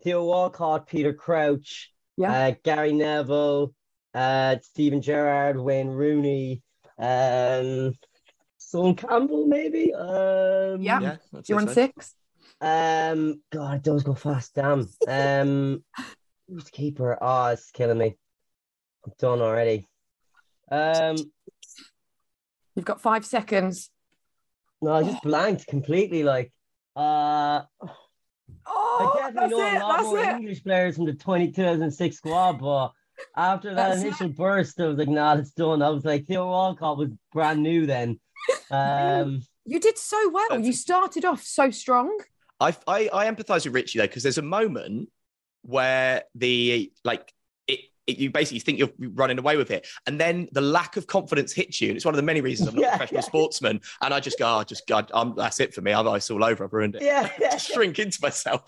[0.02, 2.32] Theo Walcott, Peter Crouch, Yeah.
[2.32, 3.74] uh, Gary Neville,
[4.14, 6.62] uh, Steven Gerrard, Wayne Rooney,
[6.98, 7.94] um,
[8.58, 9.92] Sol Campbell, maybe.
[9.94, 11.00] Um, Yeah.
[11.00, 11.16] Yeah.
[11.34, 11.74] I'd You're on so.
[11.74, 12.14] six.
[12.60, 14.54] Um, God, those go fast.
[14.54, 14.88] Damn.
[15.08, 15.84] Um,
[16.48, 17.18] who's the keeper?
[17.20, 18.16] Oh, it's killing me.
[19.04, 19.86] I'm done already.
[20.70, 21.16] Um,
[22.74, 23.90] You've got five seconds.
[24.82, 26.22] no, I just blanked completely.
[26.22, 26.52] Like,
[26.94, 27.62] uh,
[28.68, 32.92] Oh, I definitely know a lot more English players from the 20, 2006 squad, but
[33.36, 34.06] after that That's it.
[34.08, 35.82] initial burst, I was like, nah, it's done.
[35.82, 38.18] I was like, Theo Walcott was brand new then.
[38.70, 40.60] Um, You did so well.
[40.60, 42.16] You started off so strong.
[42.60, 45.08] I, I, I empathize with Richy though, because there's a moment
[45.62, 47.32] where the like
[47.66, 51.06] it, it, you basically think you're running away with it, and then the lack of
[51.06, 53.20] confidence hits you, and it's one of the many reasons I'm not Yeah, a professional
[53.20, 53.26] yeah.
[53.26, 53.80] sportsman.
[54.02, 55.92] And I just go, oh, just God, I'm, that's it for me.
[55.92, 56.64] I'm ice all over.
[56.64, 57.02] I've ruined it.
[57.02, 58.62] yeah, Just shrink into myself.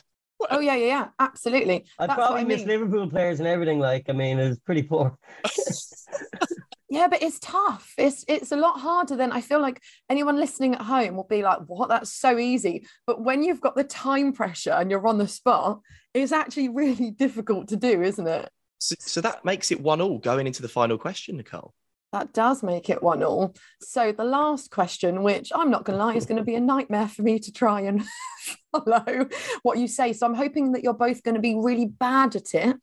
[0.51, 1.09] Oh, yeah, yeah, yeah.
[1.19, 1.85] Absolutely.
[1.99, 2.81] I That's probably what I missed mean.
[2.81, 3.81] Liverpool players and everything.
[3.81, 5.19] Like, I mean, it was pretty poor.
[6.91, 7.93] Yeah, but it's tough.
[7.99, 11.43] It's it's a lot harder than I feel like anyone listening at home will be
[11.43, 11.91] like, "What?
[11.91, 15.81] That's so easy." But when you've got the time pressure and you're on the spot,
[16.15, 18.49] it's actually really difficult to do, isn't it?
[18.79, 21.75] So, so that makes it one all going into the final question, Nicole.
[22.13, 23.55] That does make it one all.
[23.83, 26.61] So the last question, which I'm not going to lie, is going to be a
[26.61, 28.03] nightmare for me to try and
[28.73, 29.29] follow
[29.63, 30.15] what you say.
[30.15, 32.77] So I'm hoping that you're both going to be really bad at it.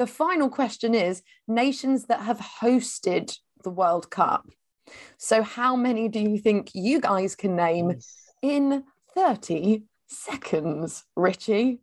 [0.00, 4.48] The final question is nations that have hosted the World Cup.
[5.18, 7.98] So how many do you think you guys can name
[8.40, 8.84] in
[9.14, 11.80] 30 seconds, Richy?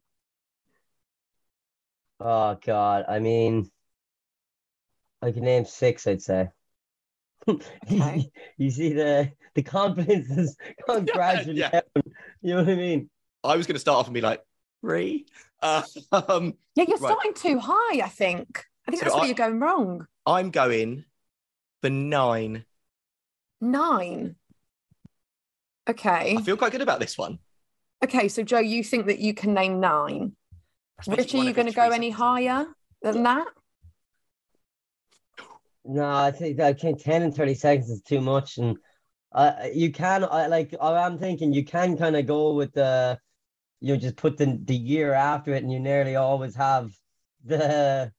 [2.19, 3.69] Oh God, I mean,
[5.21, 6.07] I can name six.
[6.07, 6.49] I'd say.
[7.47, 8.31] Okay.
[8.57, 11.69] you see the the confidence has gone gradually yeah.
[11.69, 12.03] down.
[12.41, 13.11] You know what I mean?
[13.43, 14.41] I was going to start off and be like
[14.81, 15.25] three.
[15.61, 17.11] Uh, um, Yeah, you're Right.
[17.11, 18.65] starting too high, I think.
[18.87, 20.07] I think So that's where I- you're going wrong.
[20.25, 21.05] I'm going
[21.81, 22.65] for nine.
[23.61, 24.35] Nine.
[25.89, 26.35] Okay.
[26.37, 27.39] I feel quite good about this one.
[28.03, 30.35] Okay, so Joe, you think that you can name nine.
[30.99, 32.67] Especially Richy, one you going to three go any higher
[33.01, 33.47] than that?
[35.85, 38.77] No, I think I think ten and thirty seconds is too much, and
[39.31, 43.17] uh, you can I like I'm thinking you can kind of go with the
[43.79, 46.91] you know, just put the the year after it, and you nearly always have
[47.43, 48.11] the.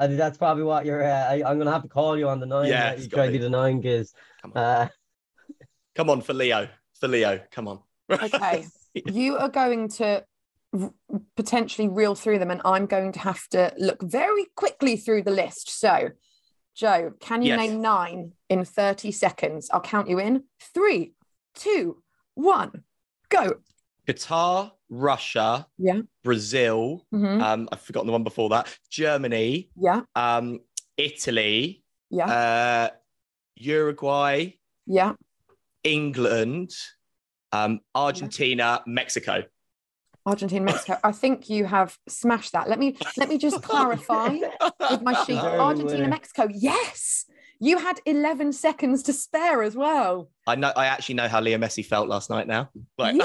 [0.00, 1.04] I think that's probably what you're.
[1.04, 2.68] Uh, I, I'm gonna have to call you on the nine.
[2.68, 4.12] Yeah, that you gotta try to do the nine because.
[4.42, 4.62] Come on.
[4.62, 4.88] Uh,
[5.98, 6.68] Come on for Leo.
[7.00, 7.40] For Leo.
[7.50, 7.80] Come on.
[8.08, 8.66] Okay.
[8.94, 10.24] you are going to
[11.36, 15.32] potentially reel through them, and I'm going to have to look very quickly through the
[15.32, 15.70] list.
[15.70, 16.10] So,
[16.76, 17.58] Joe, can you Yes.
[17.58, 19.70] name nine in 30 seconds?
[19.72, 21.14] I'll count you in three,
[21.56, 22.00] two,
[22.34, 22.84] one,
[23.28, 23.54] go.
[24.08, 26.00] Qatar, Russia, Yeah.
[26.24, 27.06] Brazil.
[27.12, 27.42] Mhm.
[27.42, 28.74] Um, I've forgotten the one before that.
[28.90, 30.02] Germany, Yeah.
[30.14, 30.60] um,
[30.96, 32.26] Italy, Yeah.
[32.26, 32.88] uh,
[33.56, 34.54] Uruguay,
[34.86, 35.12] yeah.
[35.84, 36.70] England,
[37.52, 39.44] um, Argentina, Mexico.
[40.28, 40.98] Argentina, Mexico.
[41.02, 42.68] I think you have smashed that.
[42.68, 44.28] Let me let me just oh, clarify
[44.90, 45.34] with my sheet.
[45.36, 46.08] Deserving Argentina, winner.
[46.08, 46.48] Mexico.
[46.52, 47.24] Yes.
[47.60, 50.30] You had 11 seconds to spare as well.
[50.46, 50.72] I know.
[50.76, 52.46] I actually know how Leo Messi felt last night.
[52.46, 53.16] Now, like,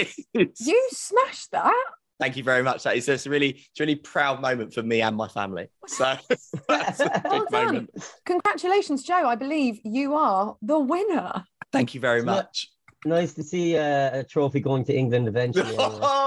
[0.00, 0.16] it's-
[0.66, 1.72] You smashed that.
[2.18, 2.82] thank you very much.
[2.82, 5.68] That is just a really, it's a really proud moment for me and my family.
[5.86, 6.16] So
[6.68, 7.64] that's a Well big done.
[7.66, 7.90] moment.
[8.24, 9.24] Congratulations, Joe.
[9.28, 11.44] I believe you are the winner.
[11.72, 12.24] Thank you very Yeah.
[12.26, 12.68] much.
[13.06, 15.76] Nice to see uh, a trophy going to England eventually.
[15.76, 15.98] anyway.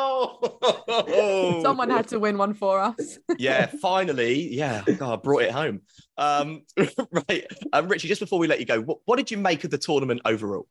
[0.91, 3.19] Oh, Someone had to win one for us.
[3.37, 5.81] yeah, finally, yeah, God, I brought it home.
[6.17, 8.07] Um, right, um, Richy.
[8.07, 10.67] Just before we let you go, what, what did you make of the tournament overall?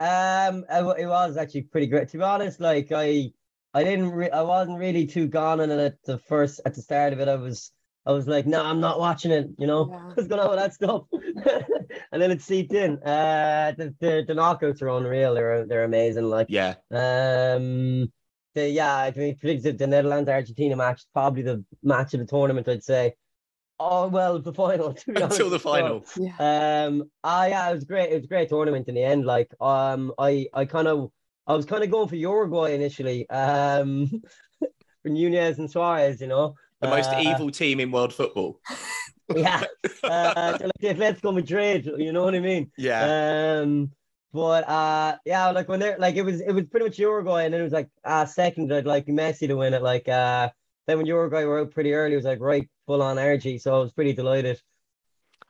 [0.00, 2.08] Um, it it was actually pretty great.
[2.10, 3.30] To be honest, like I,
[3.72, 6.82] I didn't, re- I wasn't really too gone on it at the first, at the
[6.82, 7.28] start of it.
[7.28, 7.72] I was,
[8.08, 9.48] I was like, no, I'm not watching it.
[9.58, 9.98] You know, Yeah.
[10.14, 11.02] what's going on with that stuff?
[12.12, 12.98] and then it seeped in.
[13.02, 15.34] Uh, the the, the knockouts are unreal.
[15.34, 16.24] They're they're amazing.
[16.24, 18.10] Like, Yeah, um,
[18.54, 22.66] the yeah, I mean, predicted the Netherlands Argentina match probably the match of the tournament.
[22.68, 23.14] I'd say.
[23.80, 24.92] Oh well, the final.
[24.94, 25.62] To be until the honest.
[25.62, 26.04] So, final.
[26.16, 26.84] Yeah.
[26.86, 28.10] um, ah, yeah, it was great.
[28.10, 29.24] It was a great tournament in the end.
[29.24, 31.12] Like, um, I, I kind of,
[31.46, 33.28] I was kind of going for Uruguay initially.
[33.30, 34.10] Um,
[35.02, 36.54] for Nunez and Suarez, you know.
[36.80, 38.60] The most Uh, evil team in world football.
[39.36, 39.62] Yeah.
[40.02, 41.84] Uh, like Atletico Madrid.
[41.98, 42.70] You know what I mean?
[42.78, 43.90] Yeah, Um,
[44.32, 47.52] but uh, yeah, like when they're like, it was, it was pretty much Uruguay, and
[47.52, 49.82] then it was like, uh, second, I'd like Messi to win it.
[49.82, 50.48] Like, uh,
[50.86, 53.58] then when Uruguay were out pretty early, it was like right full on energy.
[53.58, 54.58] So I was pretty delighted.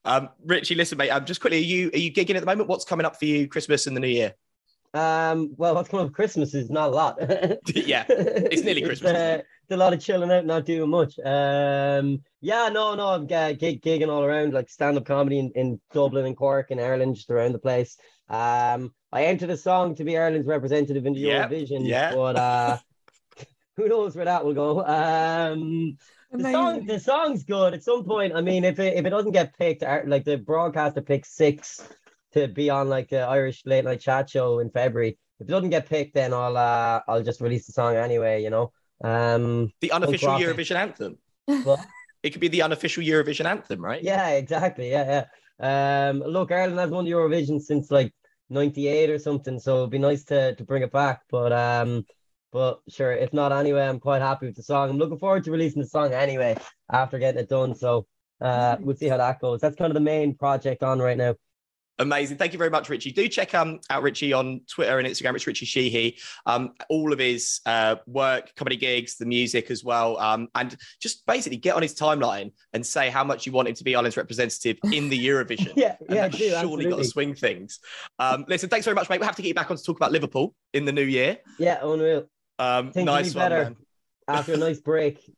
[0.05, 1.11] um, Richy, listen, mate.
[1.11, 2.69] Um, just quickly, are you are you gigging at the moment?
[2.69, 4.35] What's coming up for you, Christmas and the New Year?
[4.95, 7.19] Um, well, what's coming up for Christmas is not a lot.
[7.75, 9.12] Yeah, it's nearly Christmas.
[9.12, 11.19] uh, it's a lot of chilling out, not doing much.
[11.25, 15.81] Um, yeah, no, no, I'm uh, gig, gigging all around, like stand-up comedy in, in
[15.93, 17.97] Dublin and Cork and Ireland, just around the place.
[18.29, 22.15] Um, I entered a song to be Ireland's representative in the Yep, Eurovision, yeah.
[22.15, 22.79] but uh,
[23.77, 24.85] who knows where that will go.
[24.85, 25.97] Um,
[26.31, 27.73] the song, the song's good.
[27.73, 31.01] At some point, I mean, if it if it doesn't get picked, like the broadcaster
[31.01, 31.89] picks six
[32.33, 35.19] to be on like the Irish late night chat show in February.
[35.41, 38.43] If it doesn't get picked, then I'll uh I'll just release the song anyway.
[38.43, 38.73] You know.
[39.03, 39.73] Um.
[39.81, 41.19] The unofficial Eurovision anthem.
[41.47, 41.81] But
[42.23, 44.03] It could be the unofficial Eurovision anthem, right?
[44.03, 44.91] yeah, exactly.
[44.91, 45.25] Yeah,
[45.61, 46.09] yeah.
[46.09, 46.21] Um.
[46.21, 48.13] Look, Ireland has won Eurovision since like
[48.51, 51.23] '98 or something, so it'd be nice to to bring it back.
[51.31, 52.05] But um.
[52.51, 54.89] But sure, if not anyway, I'm quite happy with the song.
[54.89, 56.57] I'm looking forward to releasing the song anyway
[56.91, 57.75] after getting it done.
[57.75, 58.07] So
[58.41, 59.61] uh, we'll see how that goes.
[59.61, 61.35] That's kind of the main project on right now.
[62.01, 62.37] Amazing.
[62.37, 63.13] Thank you very much, Richy.
[63.13, 65.35] Do check um, out Richy on Twitter and Instagram.
[65.35, 66.19] It's Richy Sheehy.
[66.47, 70.17] Um, all of his uh, work, comedy gigs, the music as well.
[70.19, 73.75] Um, and just basically get on his timeline and say how much you want him
[73.75, 75.73] to be Ireland's representative in the Eurovision.
[75.79, 77.79] Yeah, And yeah, do, surely got to swing things.
[78.19, 79.21] Um, listen, thanks very much, mate.
[79.21, 81.39] We'll have to get you back on to talk about Liverpool in the new year.
[81.59, 82.29] Yeah, unreal.
[82.59, 83.65] Um, Things nice be one, better.
[83.65, 83.77] man.
[84.27, 85.21] After a nice break.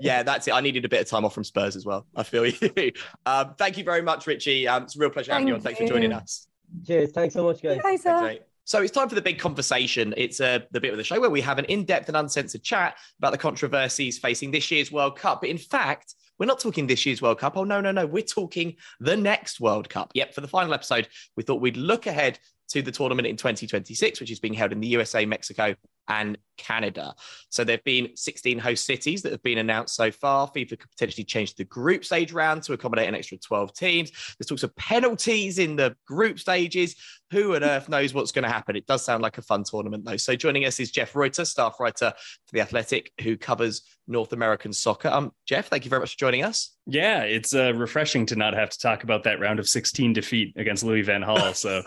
[0.00, 0.54] Yeah, that's it.
[0.54, 2.06] I needed a bit of time off from Spurs as well.
[2.14, 2.46] I feel
[2.76, 2.92] you.
[3.24, 4.66] Um, thank you very much, Richy.
[4.68, 5.60] Um, it's a real pleasure having you on.
[5.60, 6.46] Thank Thanks for joining us.
[6.86, 7.12] Cheers.
[7.12, 7.80] Thanks so much, guys.
[7.84, 8.02] Later.
[8.02, 8.42] Thanks, mate.
[8.64, 10.12] So it's time for the big conversation.
[10.16, 12.96] It's uh, the bit of the show where we have an in-depth and uncensored chat
[13.18, 15.40] about the controversies facing this year's World Cup.
[15.42, 17.56] But in fact, we're not talking this year's World Cup.
[17.56, 18.06] Oh no, no, no.
[18.06, 20.10] We're talking the next World Cup.
[20.14, 20.34] Yep.
[20.34, 24.32] For the final episode, we thought we'd look ahead to the tournament in 2026, which
[24.32, 25.76] is being held in the USA, Mexico,
[26.08, 27.14] and Canada.
[27.50, 30.48] So there have been 16 host cities that have been announced so far.
[30.48, 34.10] FIFA could potentially change the group stage round to accommodate an extra 12 teams.
[34.38, 36.96] There's talks of penalties in the group stages.
[37.32, 38.76] Who on earth knows what's going to happen?
[38.76, 40.16] It does sound like a fun tournament, though.
[40.16, 44.72] So joining us is Jeff Rueter, staff writer for The Athletic, who covers North American
[44.72, 45.08] soccer.
[45.08, 46.76] Um, Jeff, thank you very much for joining us.
[46.86, 50.54] Yeah, it's uh, refreshing to not have to talk about that round of 16 defeat
[50.56, 51.56] against Louis van Gaal.
[51.56, 51.82] So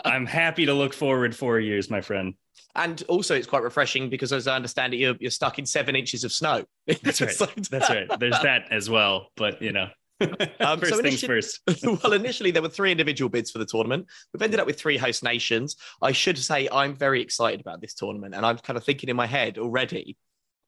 [0.04, 2.34] I'm happy to look forward four years, my friend.
[2.74, 5.96] And also, it's quite refreshing because, as I understand it, you're, you're stuck in seven
[5.96, 6.64] inches of snow.
[6.86, 7.36] That's right.
[7.70, 8.08] That's right.
[8.18, 9.28] There's that as well.
[9.36, 9.88] But, you know,
[10.60, 11.60] Um, first so things first.
[12.02, 14.06] well, initially there were three individual bids for the tournament.
[14.32, 15.76] We've ended up with three host nations.
[16.02, 19.16] I should say I'm very excited about this tournament, and I'm kind of thinking in
[19.16, 20.16] my head already.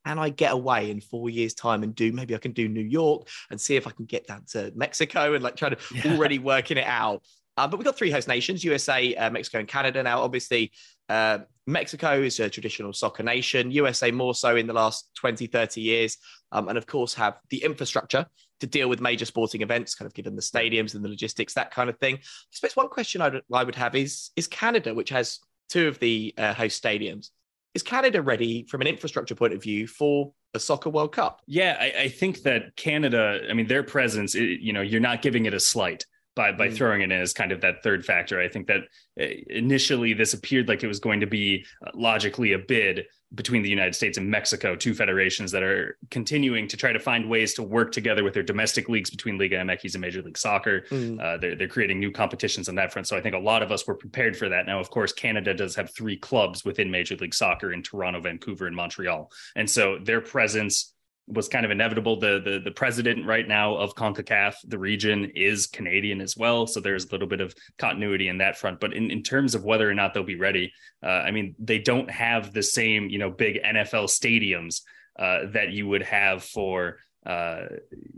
[0.07, 2.80] Can I get away in four years' time and do maybe I can do New
[2.80, 6.14] York and see if I can get down to Mexico and like try to Yeah.
[6.14, 7.22] already working it out.
[7.57, 10.03] Uh, but we've got three host nations USA, uh, Mexico, and Canada.
[10.03, 10.72] Now, obviously,
[11.11, 11.41] uh,
[11.71, 16.18] Mexico is a traditional soccer nation, USA more so in the last 20, 30 years.
[16.53, 18.27] Um, and of course, have the infrastructure
[18.61, 21.71] to deal with major sporting events, kind of given the stadiums and the logistics, that
[21.71, 22.16] kind of thing.
[22.16, 25.89] I suppose one question I would, I would have is is Canada, which has two
[25.89, 27.31] of the uh, host stadiums,
[27.75, 31.41] is Canada ready from an infrastructure point of view for a soccer World Cup?
[31.47, 35.23] Yeah, I, I think that Canada, I mean, their presence, it, you know, you're not
[35.23, 36.05] giving it a slight
[36.35, 36.76] by by mm.
[36.76, 38.41] throwing it in as kind of that third factor.
[38.41, 38.83] I think that
[39.20, 43.62] uh, initially this appeared like it was going to be uh, logically a bid between
[43.62, 47.55] the United States and Mexico, two federations that are continuing to try to find ways
[47.55, 50.83] to work together with their domestic leagues between Liga MX and Major League Soccer.
[50.91, 51.20] Mm.
[51.20, 53.07] Uh, they're, they're creating new competitions on that front.
[53.07, 54.66] So I think a lot of us were prepared for that.
[54.66, 58.66] Now, of course, Canada does have three clubs within Major League Soccer in Toronto, Vancouver,
[58.66, 59.31] and Montreal.
[59.55, 60.93] And so their presence
[61.31, 62.18] was kind of inevitable.
[62.18, 66.66] The, the the president right now of CONCACAF, the region, is Canadian as well.
[66.66, 68.81] So there's a little bit of continuity in that front.
[68.81, 70.72] But in, in terms of whether or not they'll be ready,
[71.03, 74.83] uh, I mean, they don't have the same, you know, big NFL stadiums
[75.18, 77.66] uh, that you would have for uh,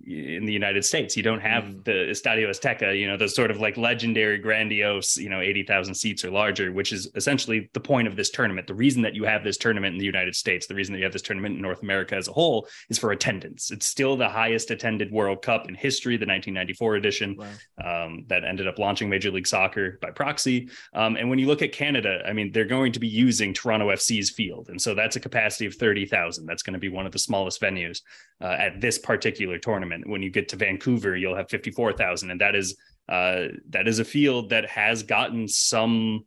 [0.07, 1.16] in the United States.
[1.16, 1.84] You don't have mm.
[1.84, 6.24] the Estadio Azteca, you know, those sort of like legendary, grandiose, you know, 80,000 seats
[6.24, 8.68] or larger, which is essentially the point of this tournament.
[8.68, 11.05] The reason that you have this tournament in the United States, the reason that you
[11.05, 13.72] have this tournament in North America as a whole is for attendance.
[13.72, 18.05] It's still the highest attended World Cup in history, the 1994 edition wow.
[18.07, 20.68] um, that ended up launching Major League Soccer by proxy.
[20.94, 23.88] Um, and when you look at Canada, I mean, they're going to be using Toronto
[23.88, 24.68] FC's field.
[24.68, 26.46] And so that's a capacity of 30,000.
[26.46, 28.00] That's going to be one of the smallest venues
[28.40, 30.09] uh, at this particular tournament.
[30.09, 32.76] When you get to Vancouver, you'll have 54,000 and that is
[33.09, 36.24] uh, that is a field that has gotten some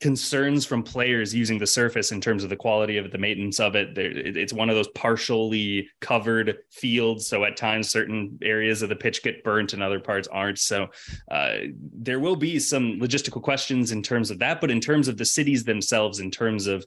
[0.00, 3.60] concerns from players using the surface in terms of the quality of it, the maintenance
[3.60, 3.96] of it.
[3.96, 7.26] It's one of those partially covered fields.
[7.26, 10.58] So at times, certain areas of the pitch get burnt and other parts aren't.
[10.58, 10.88] So
[11.30, 11.54] uh,
[11.92, 14.60] there will be some logistical questions in terms of that.
[14.60, 16.84] But in terms of the cities themselves, in terms of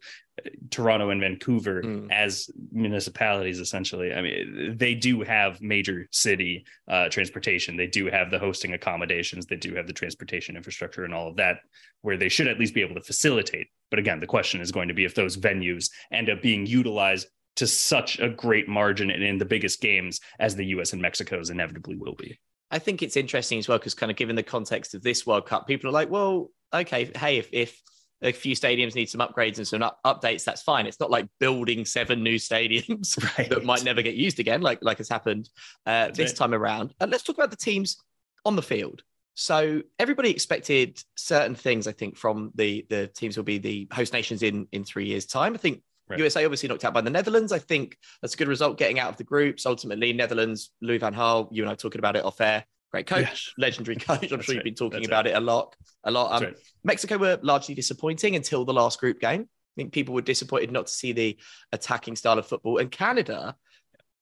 [0.69, 2.11] Toronto and Vancouver mm.
[2.11, 4.13] as municipalities, essentially.
[4.13, 7.75] I mean, they do have major city uh, transportation.
[7.75, 9.45] They do have the hosting accommodations.
[9.45, 11.59] They do have the transportation infrastructure and all of that,
[12.01, 13.67] where they should at least be able to facilitate.
[13.89, 17.27] But again, the question is going to be if those venues end up being utilized
[17.57, 21.49] to such a great margin and in the biggest games as the US and Mexico's
[21.49, 22.39] inevitably will be.
[22.69, 25.45] I think it's interesting as well because kind of given the context of this World
[25.45, 27.81] Cup, people are like, well, okay, hey, if if
[28.21, 30.87] a few stadiums need some upgrades and some up- updates, that's fine.
[30.87, 33.49] It's not like building seven new stadiums right.
[33.49, 35.49] that might never get used again, like like has happened
[35.85, 36.93] uh, this time around.
[36.99, 37.97] And let's talk about the teams
[38.45, 39.03] on the field.
[39.35, 44.13] So everybody expected certain things, I think, from the the teams will be the host
[44.13, 45.53] nations in in three years' time.
[45.53, 46.17] I think right.
[46.17, 47.51] USA obviously knocked out by the Netherlands.
[47.51, 49.67] I think that's a good result getting out of the groups.
[49.67, 53.53] Ultimately, Netherlands, Louis van Gaal, you and I talking about it off air great coach,
[53.57, 54.31] legendary coach.
[54.31, 55.31] I'm sure you've been talking That's about it.
[55.31, 55.37] it.
[55.37, 56.43] a lot, a lot.
[56.43, 56.53] Um.
[56.83, 59.41] Mexico were largely disappointing until the last group game.
[59.41, 61.37] I think people were disappointed not to see the
[61.71, 62.79] attacking style of football.
[62.79, 63.55] And Canada,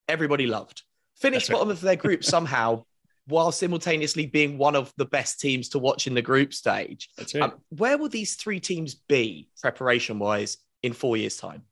[0.09, 0.83] everybody loved.
[1.15, 2.83] Finished bottom of their group somehow,
[3.27, 7.09] while simultaneously being one of the best teams to watch in the group stage.
[7.17, 7.35] Right.
[7.41, 11.63] Um, where will these three teams be preparation wise in four years' time?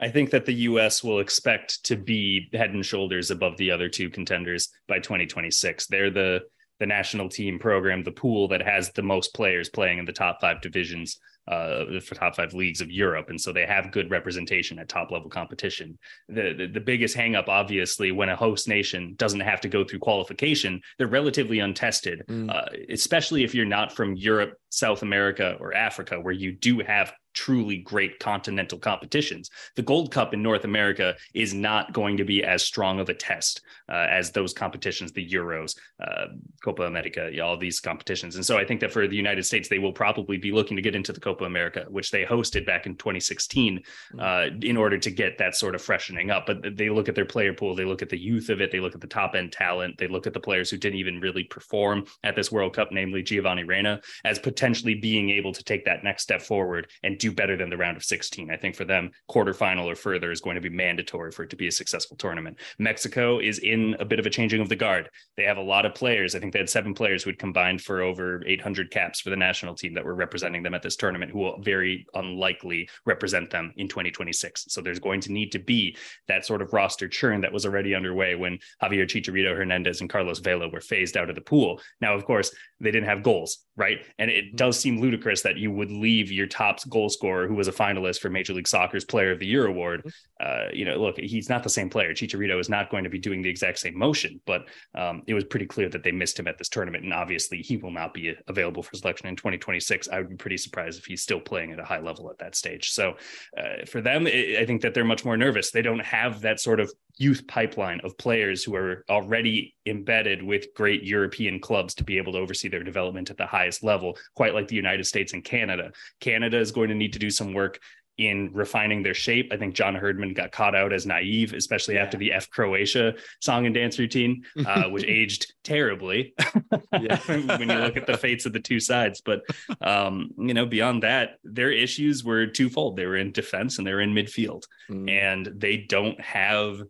[0.00, 3.88] I think that the US will expect to be head and shoulders above the other
[3.88, 5.86] two contenders by 2026.
[5.86, 6.40] They're the
[6.78, 10.40] the national team program, the pool that has the most players playing in the top
[10.40, 14.78] five divisions uh, for top five leagues of Europe, and so they have good representation
[14.78, 15.98] at top level competition.
[16.28, 19.98] The, the, the biggest hangup, obviously, when a host nation doesn't have to go through
[19.98, 22.50] qualification, they're relatively untested, mm.
[22.50, 27.12] uh, especially if you're not from Europe, South America, or Africa, where you do have
[27.34, 29.50] truly great continental competitions.
[29.76, 33.14] The Gold Cup in North America is not going to be as strong of a
[33.14, 36.26] test uh, as those competitions, the Euros, uh,
[36.64, 38.36] Copa America, all these competitions.
[38.36, 40.82] And so I think that for the United States, they will probably be looking to
[40.82, 43.82] get into the Copa America, which they hosted back in 2016,
[44.14, 44.20] mm.
[44.20, 46.46] uh, in order to get that sort of freshening up.
[46.46, 48.80] But they look at their player pool, they look at the youth of it, they
[48.80, 51.44] look at the top end talent, they look at the players who didn't even really
[51.44, 56.04] perform at this World Cup, namely Giovanni Reyna, as potentially being able to take that
[56.04, 58.50] next step forward and do better than the round of 16.
[58.50, 61.56] I think for them, quarterfinal or further is going to be mandatory for it to
[61.56, 62.58] be a successful tournament.
[62.78, 65.08] Mexico is in a bit of a changing of the guard.
[65.36, 66.34] They have a lot of players.
[66.34, 69.36] I think they had seven players who had combined for over 800 caps for the
[69.36, 73.72] national team that were representing them at this tournament, who will very unlikely represent them
[73.76, 74.66] in 2026.
[74.68, 75.96] So there's going to need to be
[76.28, 80.38] that sort of roster churn that was already underway when Javier Chicharito Hernandez and Carlos
[80.38, 81.80] Vela were phased out of the pool.
[82.00, 84.04] Now, of course, they didn't have goals, right?
[84.18, 84.56] And it mm-hmm.
[84.56, 88.20] does seem ludicrous that you would leave your top goal scorer, who was a finalist
[88.20, 90.00] for Major League Soccer's Player of the Year award.
[90.00, 90.10] Mm-hmm.
[90.46, 92.12] Uh, you know, look, he's not the same player.
[92.12, 95.44] Chicharito is not going to be doing the exact same motion, but um, it was
[95.44, 98.34] pretty clear that they missed him at this tournament, and obviously he will not be
[98.48, 100.08] available for selection in 2026.
[100.08, 102.54] I would be pretty surprised if he's still playing at a high level at that
[102.54, 102.90] stage.
[102.90, 103.16] So
[103.56, 105.70] uh, for them, it, I think that they're much more nervous.
[105.70, 110.72] They don't have that sort of youth pipeline of players who are already embedded with
[110.74, 114.54] great European clubs to be able to oversee their development at the highest level, quite
[114.54, 115.92] like the United States and Canada.
[116.20, 117.78] Canada is going to need to do some work
[118.16, 119.50] in refining their shape.
[119.50, 122.02] I think John Herdman got caught out as naive, especially Yeah.
[122.02, 126.34] after the F Croatia song and dance routine, uh, which aged terribly
[126.90, 129.22] when you look at the fates of the two sides.
[129.22, 129.40] But
[129.80, 132.96] um, you know, beyond that, their issues were twofold.
[132.96, 135.08] They were in defense and they were in midfield, Mm.
[135.10, 136.82] and they don't have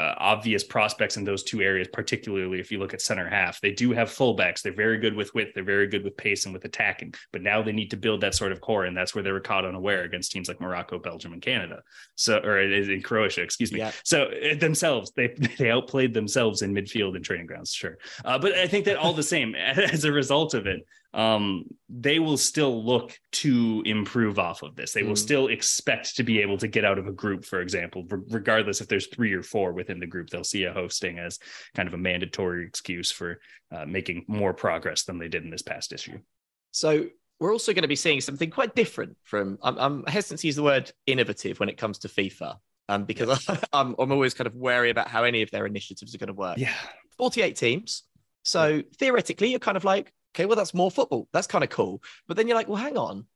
[0.00, 3.60] uh, obvious prospects in those two areas, particularly if you look at center half.
[3.60, 4.62] They do have fullbacks.
[4.62, 5.52] They're very good with width.
[5.54, 7.14] They're very good with pace and with attacking.
[7.32, 9.40] But now they need to build that sort of core, and that's where they were
[9.40, 11.82] caught unaware against teams like Morocco, Belgium, and Canada.
[12.14, 13.80] So, or in Croatia, excuse me.
[13.80, 13.92] Yeah.
[14.04, 17.98] So uh, themselves, they they outplayed themselves in midfield and training grounds, sure.
[18.24, 22.18] Uh, but I think that all the same, as a result of it, um, they
[22.20, 24.92] will still look to improve off of this.
[24.92, 25.18] They will Mm.
[25.18, 28.80] still expect to be able to get out of a group, for example, re- regardless
[28.80, 30.30] if there's three or four within the group.
[30.30, 31.38] They'll see a hosting as
[31.74, 33.40] kind of a mandatory excuse for
[33.72, 36.18] uh, making more progress than they did in this past issue.
[36.70, 37.06] So
[37.40, 39.58] we're also going to be seeing something quite different from.
[39.62, 42.56] I'm, I'm hesitant to use the word innovative when it comes to FIFA,
[42.88, 46.18] um, because I'm, I'm always kind of wary about how any of their initiatives are
[46.18, 46.58] going to work.
[46.58, 46.74] Yeah.
[47.18, 48.04] 48 teams.
[48.44, 51.28] So theoretically, you're kind of like, okay, well, that's more football.
[51.32, 52.02] That's kind of cool.
[52.26, 53.26] But then you're like, well, hang on.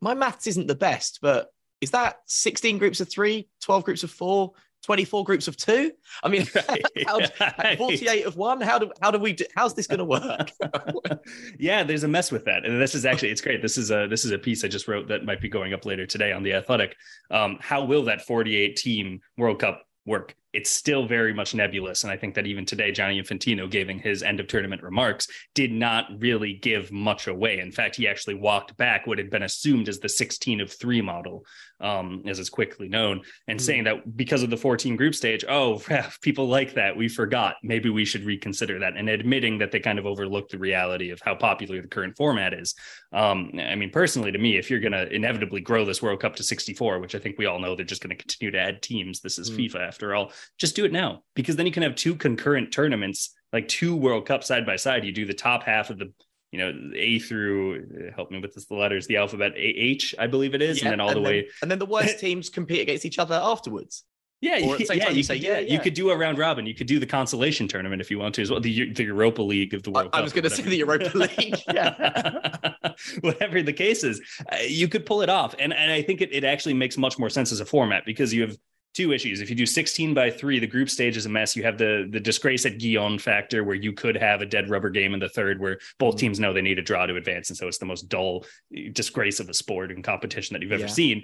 [0.00, 4.10] My maths isn't the best, but is that 16 groups of three, 12 groups of
[4.10, 4.52] four,
[4.84, 5.92] 24 groups of two?
[6.22, 6.46] I mean,
[7.06, 7.20] how,
[7.76, 8.60] 48 of one?
[8.60, 10.50] How do, how do we do, how's this going to work?
[11.58, 13.62] yeah, there's a mess with that, and this is actually it's great.
[13.62, 15.86] This is a this is a piece I just wrote that might be going up
[15.86, 16.96] later today on the Athletic.
[17.30, 20.36] Um, how will that 48 team World Cup work?
[20.52, 24.22] It's still very much nebulous, and I think that even today, Gianni Infantino, giving his
[24.22, 27.58] end of tournament remarks, did not really give much away.
[27.58, 31.00] In fact, he actually walked back what had been assumed as the 16 of three
[31.00, 31.46] model,
[31.80, 33.62] um, as is quickly known, and Mm.
[33.62, 35.82] saying that because of the 14 group stage, oh,
[36.20, 37.56] people like that, we forgot.
[37.62, 41.20] Maybe we should reconsider that, and admitting that they kind of overlooked the reality of
[41.22, 42.74] how popular the current format is.
[43.10, 46.36] Um, I mean, personally, to me, if you're going to inevitably grow this World Cup
[46.36, 48.82] to 64, which I think we all know they're just going to continue to add
[48.82, 49.56] teams, this is Mm.
[49.70, 53.34] FIFA after all, just do it now because then you can have two concurrent tournaments,
[53.52, 55.04] like two World Cups side by side.
[55.04, 56.12] You do the top half of the
[56.50, 60.14] you know A through uh, help me with this, the letters, the alphabet A H,
[60.18, 61.48] I believe it is, Yeah, and then all the way.
[61.62, 64.04] and then the worst teams compete against each other afterwards.
[64.42, 65.94] Yeah, Or at the same yeah, time, you, you say, could, yeah, yeah, you could
[65.94, 66.66] do a round robin.
[66.66, 68.58] You could do the consolation tournament if you want to as well.
[68.58, 70.24] The, the Europa League of the World I Cup.
[70.24, 71.54] was going to say the Europa League.
[71.72, 72.72] Yeah.
[73.20, 74.20] whatever the case is,
[74.50, 75.54] uh, you could pull it off.
[75.60, 78.34] And, and I think it, it actually makes much more sense as a format because
[78.34, 78.56] you have
[78.94, 79.40] two issues.
[79.40, 81.56] If you do 16 by three, the group stage is a mess.
[81.56, 84.90] You have the the disgrace at Gijón factor where you could have a dead rubber
[84.90, 86.18] game in the third where both Mhm.
[86.18, 87.50] teams know they need a draw to advance.
[87.50, 88.44] And so it's the most dull
[88.92, 90.86] disgrace of a sport and competition that you've ever Yeah.
[90.88, 91.22] seen.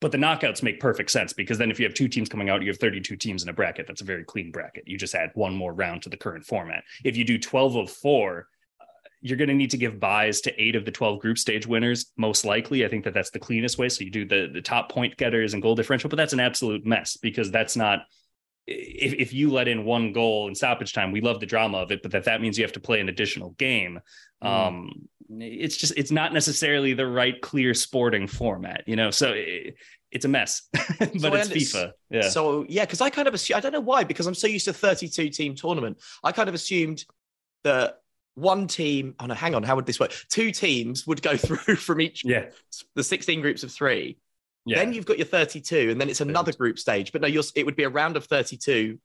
[0.00, 2.62] But the knockouts make perfect sense because then if you have two teams coming out,
[2.62, 3.86] you have 32 teams in a bracket.
[3.86, 4.84] That's a very clean bracket.
[4.86, 6.84] You just add one more round to the current format.
[7.04, 8.46] If you do 12 of four,
[9.22, 12.12] you're going to need to give byes to eight of the 12 group stage winners,
[12.16, 12.84] most likely.
[12.84, 13.88] I think that that's the cleanest way.
[13.88, 16.86] So you do the, the top point getters and goal differential, but that's an absolute
[16.86, 18.00] mess because that's not.
[18.66, 21.90] If, if you let in one goal in stoppage time, we love the drama of
[21.90, 24.00] it, but that that means you have to play an additional game.
[24.44, 24.48] Mm.
[24.48, 24.90] Um,
[25.38, 29.10] it's just it's not necessarily the right clear sporting format, you know.
[29.10, 29.76] So it,
[30.10, 31.92] it's a mess, but I it's FIFA.
[32.10, 32.28] Yeah.
[32.28, 34.66] So yeah, because I kind of assume I don't know why because I'm so used
[34.66, 36.00] to 32 team tournament.
[36.22, 37.04] I kind of assumed
[37.64, 37.99] that
[38.34, 39.14] one team.
[39.18, 39.62] Oh no, hang on.
[39.62, 40.12] How would this work?
[40.28, 42.46] Two teams would go through from each yeah.
[42.94, 44.18] the 16 groups of three.
[44.66, 44.78] Yeah.
[44.78, 47.12] Then you've got your 32, and then it's another group stage.
[47.12, 48.98] But no, you're, it would be a round of 32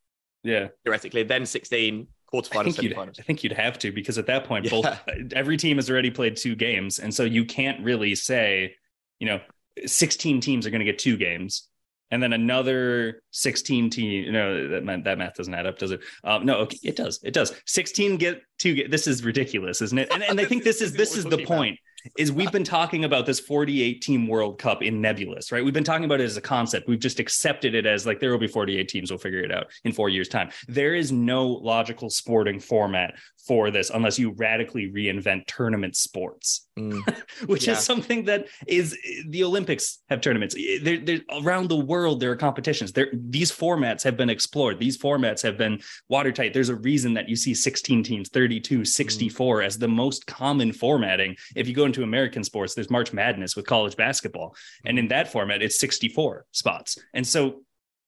[0.44, 0.68] yeah.
[0.84, 2.98] theoretically, then 16 I quarterfinals, think.
[2.98, 4.72] I think you'd have to because at that point, Yeah.
[4.82, 8.76] both every team has already played two games, and so you can't really say,
[9.20, 9.40] you know,
[9.86, 11.70] sixteen teams are going to get two games,
[12.12, 14.26] and then another sixteen team.
[14.26, 16.02] You know that math, that math doesn't add up, does it?
[16.24, 17.20] Um, no, okay, it does.
[17.24, 17.54] It does.
[17.66, 18.76] Sixteen get two.
[18.76, 20.12] Get, this is ridiculous, isn't it?
[20.12, 21.80] And, and I think this is This this is is the point.
[22.20, 25.66] Is we've been talking about this 48 team World Cup in nebulous, right?
[25.66, 26.88] We've been talking about it as a concept.
[26.88, 29.10] We've just accepted it as like there will be 48 teams.
[29.10, 30.52] We'll figure it out in four years' time.
[30.68, 33.16] There is no logical sporting format
[33.48, 37.02] for this unless you radically reinvent tournament sports, Mm.
[37.48, 37.74] which Yeah.
[37.74, 38.98] is something that is
[39.30, 40.56] the Olympics have tournaments.
[40.82, 42.92] There, there, around the world, there are competitions.
[42.92, 44.78] There, these formats have been explored.
[44.80, 45.80] These formats have been
[46.10, 46.54] watertight.
[46.54, 51.36] There's a reason that you see 16 teams, 32, 64 as the most common formatting.
[51.56, 54.56] If you go into American sports, there's March Madness with college basketball.
[54.86, 56.98] And in that format, it's 64 spots.
[57.14, 57.62] And so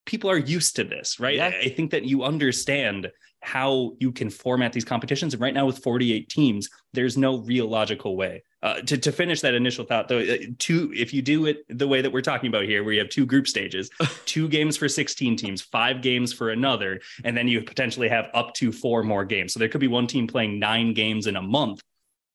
[0.05, 1.35] people are used to this, right?
[1.35, 1.47] Yeah.
[1.61, 3.09] I think that you understand
[3.47, 5.33] how you can format these competitions.
[5.33, 8.43] And right now, with 48 teams, there's no real logical way.
[8.61, 11.87] Uh, to, to finish that initial thought, though, uh, two, if you do it the
[11.87, 13.89] way that we're talking about here, where you have two group stages,
[14.25, 18.53] two games for 16 teams, five games for another, and then you potentially have up
[18.55, 19.53] to four more games.
[19.53, 21.81] So there could be one team playing nine games in a month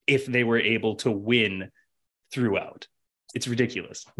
[0.07, 1.69] if they were able to win
[2.31, 2.87] throughout.
[3.35, 4.05] It's ridiculous.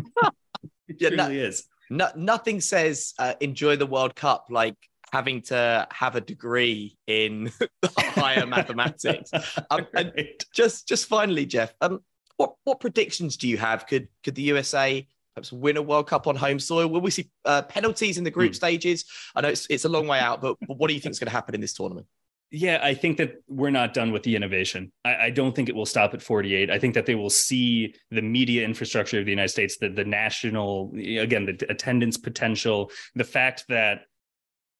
[0.87, 1.63] It Yeah, truly no- is.
[1.89, 4.75] no, nothing says uh, enjoy the World Cup like
[5.13, 7.51] having to have a degree in
[7.97, 9.31] higher mathematics.
[9.69, 10.43] Um, Right.
[10.53, 11.99] just just finally, Jeff, um,
[12.37, 13.85] what what predictions do you have?
[13.87, 16.87] Could could the USA perhaps win a World Cup on home soil?
[16.87, 18.61] Will we see uh, penalties in the group Hmm.
[18.63, 19.05] stages?
[19.35, 21.19] I know it's it's a long way out, but, but what do you think is
[21.19, 22.07] going to happen in this tournament?
[22.51, 24.91] Yeah, I think that we're not done with the innovation.
[25.05, 26.69] I, I don't think it will stop at 48.
[26.69, 30.05] I think that they will see the media infrastructure of the United States, the, the
[30.05, 34.01] national, again, the attendance potential, the fact that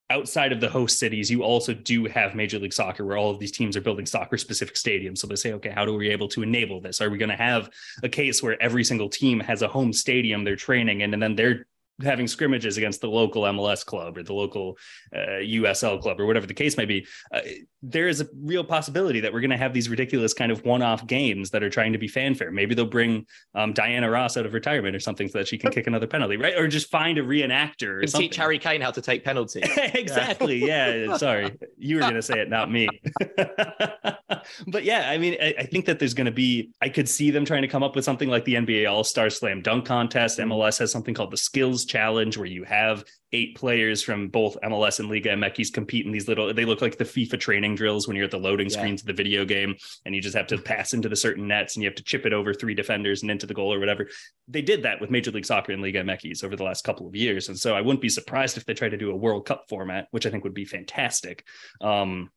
[0.09, 3.39] outside of the host cities, you also do have Major League Soccer where all of
[3.39, 5.19] these teams are building soccer specific stadiums.
[5.19, 7.01] So they say, okay, how do we able to enable this?
[7.01, 7.69] Are we going to have
[8.03, 11.35] a case where every single team has a home stadium they're training in and then
[11.35, 11.65] they're
[12.01, 14.77] having scrimmages against the local MLS club or the local
[15.15, 17.41] uh, USL club or whatever the case may be, uh,
[17.81, 21.05] there is a real possibility that we're going to have these ridiculous kind of one-off
[21.05, 22.51] games that are trying to be fanfare.
[22.51, 25.71] Maybe they'll bring um, Diana Ross out of retirement or something so that she can
[25.71, 26.55] kick another penalty, right?
[26.57, 29.69] Or just find a reenactor or teach Harry Kane how to take penalties.
[29.77, 30.65] exactly.
[30.65, 31.17] Yeah.
[31.17, 32.87] Sorry, you were going to say it, not me.
[34.67, 36.71] but yeah, I mean, I, I think that there's going to be.
[36.81, 39.29] I could see them trying to come up with something like the NBA All Star
[39.29, 40.39] Slam Dunk Contest.
[40.39, 44.99] MLS has something called the Skills Challenge, where you have eight players from both MLS
[44.99, 46.53] and Liga MX compete in these little.
[46.53, 48.77] They look like the FIFA training drills when you're at the loading Yeah.
[48.77, 49.75] screens of the video game,
[50.05, 52.25] and you just have to pass into the certain nets, and you have to chip
[52.25, 54.07] it over three defenders and into the goal or whatever.
[54.47, 57.15] They did that with Major League Soccer and Liga MX over the last couple of
[57.15, 59.65] years, and so I wouldn't be surprised if they try to do a World Cup
[59.69, 61.43] format, which I think would be fantastic.
[61.81, 62.29] Um,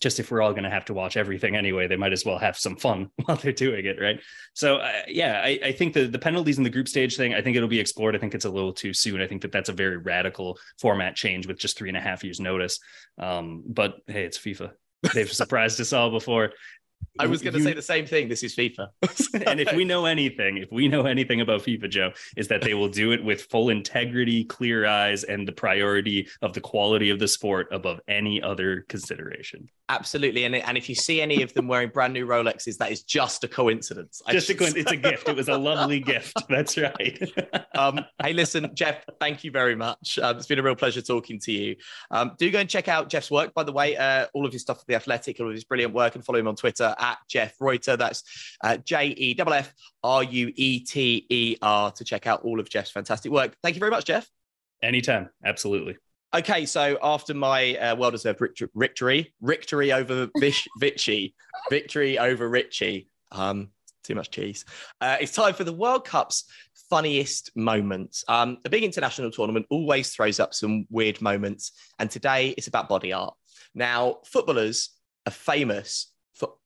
[0.00, 2.38] just if we're all going to have to watch everything anyway, they might as well
[2.38, 4.20] have some fun while they're doing it, right?
[4.54, 7.42] So, uh, yeah, I, I think the the penalties in the group stage thing, I
[7.42, 8.16] think it'll be explored.
[8.16, 9.20] I think it's a little too soon.
[9.20, 12.24] I think that that's a very radical format change with just three and a half
[12.24, 12.80] years notice.
[13.18, 14.72] Um, but hey, it's FIFA.
[15.14, 16.52] They've surprised us all before.
[17.18, 18.28] I was going to say the same thing.
[18.28, 18.88] This is FIFA.
[19.46, 22.74] and if we know anything, if we know anything about FIFA, Joe, is that they
[22.74, 27.18] will do it with full integrity, clear eyes, and the priority of the quality of
[27.18, 29.68] the sport above any other consideration.
[29.88, 30.44] Absolutely.
[30.44, 33.44] And, and if you see any of them wearing brand new Rolexes, that is just
[33.44, 34.22] a coincidence.
[34.30, 34.80] Just a should coin- say.
[34.80, 35.28] it's a gift.
[35.28, 36.42] It was a lovely gift.
[36.48, 37.20] That's right.
[37.74, 40.18] um, hey, listen, Jeff, thank you very much.
[40.18, 41.76] Um, it's been a real pleasure talking to you.
[42.10, 44.62] Um, do go and check out Jeff's work, by the way, uh, all of his
[44.62, 47.18] stuff at The Athletic, all of his brilliant work, and follow him on Twitter at
[47.28, 47.96] Jeff Rueter.
[47.96, 48.22] That's
[48.62, 52.60] uh, J E F F R U E T E R to check out all
[52.60, 53.56] of Jeff's fantastic work.
[53.62, 54.28] Thank you very much, Jeff.
[54.82, 55.30] Anytime.
[55.44, 55.96] Absolutely.
[56.34, 58.40] Okay, so after my uh, well-deserved
[58.74, 61.32] victory, victory over Vish- Vichy,
[61.70, 63.68] victory over Richy, um,
[64.02, 64.64] too much cheese.
[65.00, 66.44] Uh, it's time for the World Cup's
[66.90, 68.24] funniest moments.
[68.26, 71.70] Um, a big international tournament always throws up some weird moments,
[72.00, 73.34] and today it's about body art.
[73.72, 74.90] Now, footballers
[75.26, 76.13] are famous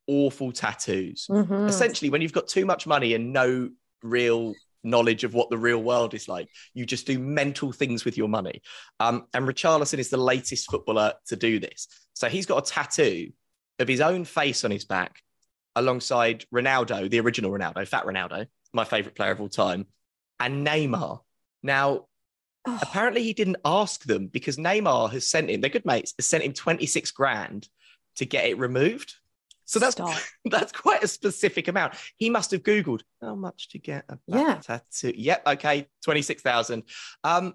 [0.09, 1.27] awful tattoos.
[1.31, 1.69] Mhm.
[1.69, 3.71] Essentially, when you've got too much money and no
[4.03, 8.17] real knowledge of what the real world is like, you just do mental things with
[8.17, 8.63] your money.
[9.01, 11.87] Um, and Richarlison is the latest footballer to do this.
[12.15, 13.31] So he's got a tattoo
[13.79, 15.23] of his own face on his back
[15.77, 19.87] alongside Ronaldo, the original Ronaldo, Fat Ronaldo, my favorite player of all time,
[20.41, 21.21] and Neymar.
[21.63, 22.07] Now,
[22.67, 26.27] Oh, apparently he didn't ask them because Neymar has sent him, they're good mates, has
[26.27, 27.67] sent him 26 grand
[28.17, 29.15] to get it removed.
[29.69, 30.17] So that's stop.
[30.47, 31.95] that's quite a specific amount.
[32.17, 34.61] He must have Googled how much to get a Yeah.
[34.63, 35.13] tattoo.
[35.15, 36.85] Yep, okay, 26,000.
[37.23, 37.53] Um,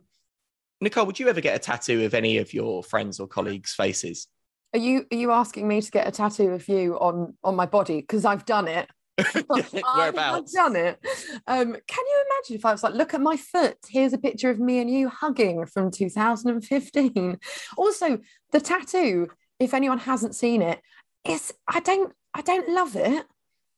[0.79, 4.27] Nicole, would you ever get a tattoo of any of your friends or colleagues' faces?
[4.73, 7.65] Are you are you asking me to get a tattoo of you on on my
[7.65, 8.01] body?
[8.01, 8.87] Because I've done it.
[9.47, 10.15] Whereabouts?
[10.17, 10.99] I've done it.
[11.47, 13.77] Um, can you imagine if I was like, look at my foot?
[13.87, 17.39] Here's a picture of me and you hugging from 2015.
[17.77, 18.19] Also,
[18.51, 20.79] the tattoo, if anyone hasn't seen it,
[21.27, 23.25] is I don't I don't love it.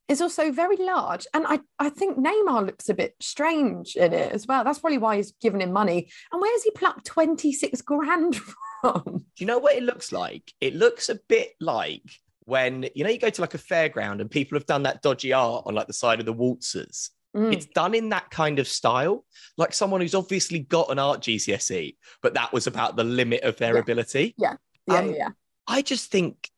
[0.07, 1.25] It's also very large.
[1.33, 4.63] And I, I think Neymar looks a bit strange in it as well.
[4.63, 6.09] That's probably why he's given him money.
[6.31, 8.35] And where's he plucked 26 grand
[8.81, 9.01] from?
[9.05, 10.53] Do you know what it looks like?
[10.61, 12.03] It looks a bit like
[12.43, 15.33] when you know you go to like a fairground and people have done that dodgy
[15.33, 17.09] art on like the side of the waltzers.
[17.35, 17.51] Mm.
[17.51, 19.25] It's done in that kind of style,
[19.57, 23.57] like someone who's obviously got an art GCSE, but that was about the limit of
[23.57, 23.81] their Yeah.
[23.81, 24.35] ability.
[24.37, 24.55] yeah,
[24.87, 25.29] um, yeah.
[25.67, 26.49] I just think,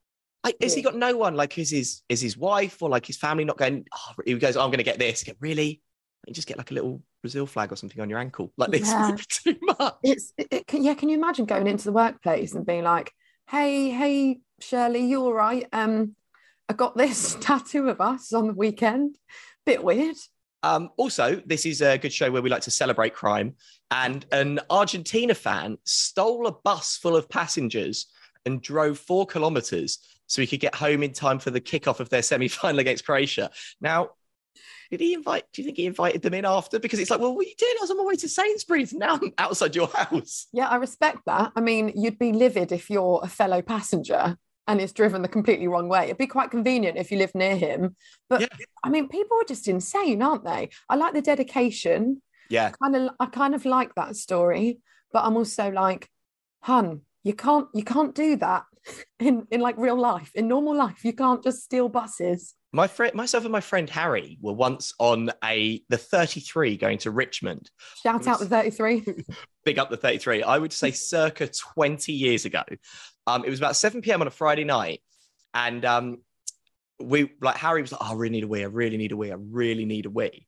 [0.48, 1.36] I, has he got no one?
[1.36, 3.86] Like, is his is his wife or like his family not going?
[3.96, 5.26] Oh, he goes, oh, I'm going to get this.
[5.26, 5.82] You go, really?
[6.26, 8.52] And just get like a little Brazil flag or something on your ankle.
[8.58, 9.12] Like this Yeah.
[9.12, 9.96] be too much.
[10.04, 10.94] It's it, it can, yeah.
[10.94, 13.12] Can you imagine going into the workplace and being like,
[13.50, 15.68] "Hey, hey, Shirley, you all right?
[15.74, 16.16] Um,
[16.70, 19.18] I got this tattoo of us on the weekend.
[19.66, 20.16] Bit weird.
[20.64, 23.56] Um, also, this is a good show where we like to celebrate crime.
[23.92, 28.08] And an Argentina fan stole a bus full of passengers
[28.46, 32.10] and drove four kilometers so he could get home in time for the kickoff of
[32.10, 33.50] their semi final against Croatia.
[33.82, 34.12] Now,
[34.92, 35.44] Did he invite?
[35.52, 36.80] Do you think he invited them in after?
[36.80, 37.74] Because it's like, well, what are you doing?
[37.78, 38.94] I was on my way to Sainsbury's.
[38.98, 40.48] Now I'm outside your house.
[40.54, 41.52] Yeah, I respect that.
[41.56, 44.38] I mean, you'd be livid if you're a fellow passenger
[44.70, 46.06] and it's driven the completely wrong way.
[46.06, 47.96] It'd be quite convenient if you live near him.
[48.30, 48.48] But Yeah.
[48.84, 50.70] I mean, people are just insane, aren't they?
[50.90, 52.22] I like the dedication.
[52.50, 52.72] Yeah.
[52.82, 54.80] Kind of, I kind of like that story,
[55.14, 56.10] but I'm also like,
[56.62, 58.64] hun, you can't, you can't do that
[59.20, 60.32] in in like real life.
[60.36, 62.54] In normal life, you can't just steal buses.
[62.74, 67.12] My friend, myself, and my friend Harry were once on a the 33 going to
[67.12, 67.72] Richmond.
[68.04, 69.06] Shout out the 33.
[69.66, 70.44] Big up the 33.
[70.44, 72.64] I would say circa 20 years ago.
[73.26, 74.22] Um, it was about 7 p.m.
[74.22, 75.02] on a Friday night,
[75.54, 76.18] and um,
[77.00, 78.64] we like Harry was like, oh, "I really need a wee.
[78.64, 79.32] I really need a wee.
[79.32, 80.48] I really need a wee."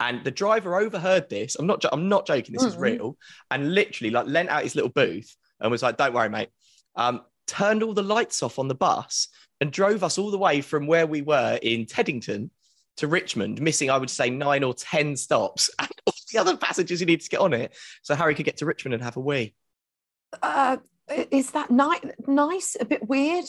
[0.00, 1.56] And the driver overheard this.
[1.56, 1.84] I'm not.
[1.92, 2.52] I'm not joking.
[2.54, 2.80] This is Mhm.
[2.80, 3.16] real.
[3.50, 6.48] And literally, like, lent out his little booth and was like, "Don't worry, mate."
[6.96, 7.20] Um,
[7.50, 9.28] turned all the lights off on the bus
[9.60, 12.50] and drove us all the way from where we were in Teddington
[12.98, 17.00] to Richmond, missing, I would say, nine or ten stops, and all the other passengers
[17.00, 19.20] who needed to get on it, so Harry could get to Richmond and have a
[19.20, 19.54] wee.
[20.42, 20.78] Uh,
[21.30, 22.76] is that ni- nice?
[22.80, 23.44] A bit weird.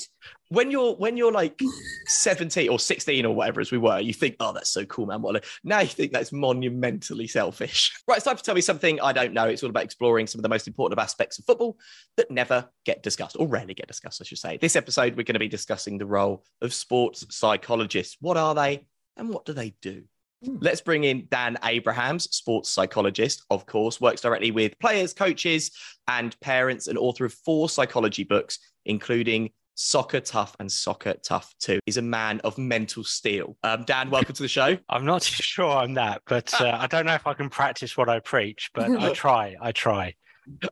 [0.49, 1.59] when you're when you're like
[2.07, 5.21] 17 or 16 or whatever as we were you think oh that's so cool man
[5.21, 8.99] what a-" now you think that's monumentally selfish right it's time to tell me something
[8.99, 11.77] i don't know it's all about exploring some of the most important aspects of football
[12.17, 15.33] that never get discussed or rarely get discussed i should say this episode we're going
[15.35, 18.85] to be discussing the role of sports psychologists what are they
[19.17, 20.03] and what do they do.
[20.43, 25.69] Let's bring in Dan Abrahams, sports psychologist, of course, works directly with players, coaches,
[26.07, 31.79] and parents, and author of four psychology books, including Soccer Tough and Soccer Tough 2.
[31.85, 33.55] He's a man of mental steel.
[33.63, 34.77] Um, Dan, welcome to the show.
[34.89, 37.95] I'm not too sure on that, but uh, I don't know if I can practice
[37.95, 39.55] what I preach, but I try.
[39.61, 40.15] I try.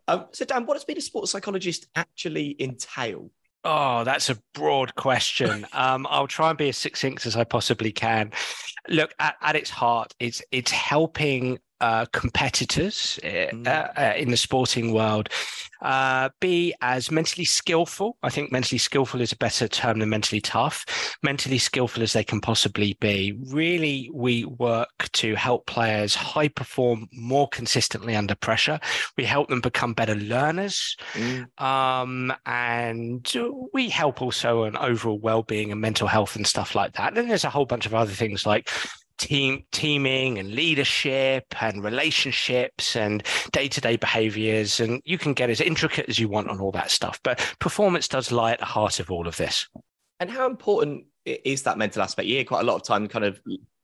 [0.08, 3.30] Um, so, Dan, what does being a sports psychologist actually entail?
[3.64, 5.66] Oh, that's a broad question.
[5.74, 8.32] Um, I'll try and be as succinct as I possibly can.
[8.90, 13.68] Look, at, at its heart, it's it's helping uh, competitors uh, Mm.
[13.68, 15.30] uh, uh, in the sporting world
[15.82, 18.18] uh, be as mentally skillful.
[18.22, 20.84] I think mentally skillful is a better term than mentally tough.
[21.24, 23.38] Mentally skillful as they can possibly be.
[23.48, 28.80] Really, we work to help players high perform more consistently under pressure.
[29.18, 30.98] We help them become better learners
[31.58, 33.32] um, and
[33.74, 37.18] we help also on overall well-being and mental health and stuff like that.
[37.18, 38.70] And there's a whole bunch of other things like
[39.20, 46.08] team teaming and leadership and relationships and day-to-day behaviors and you can get as intricate
[46.10, 49.12] as you want on all that stuff but performance does lie at the heart of
[49.12, 49.68] all of this
[50.20, 52.28] And how important is that mental aspect?
[52.28, 53.40] Hear quite a lot of time, kind of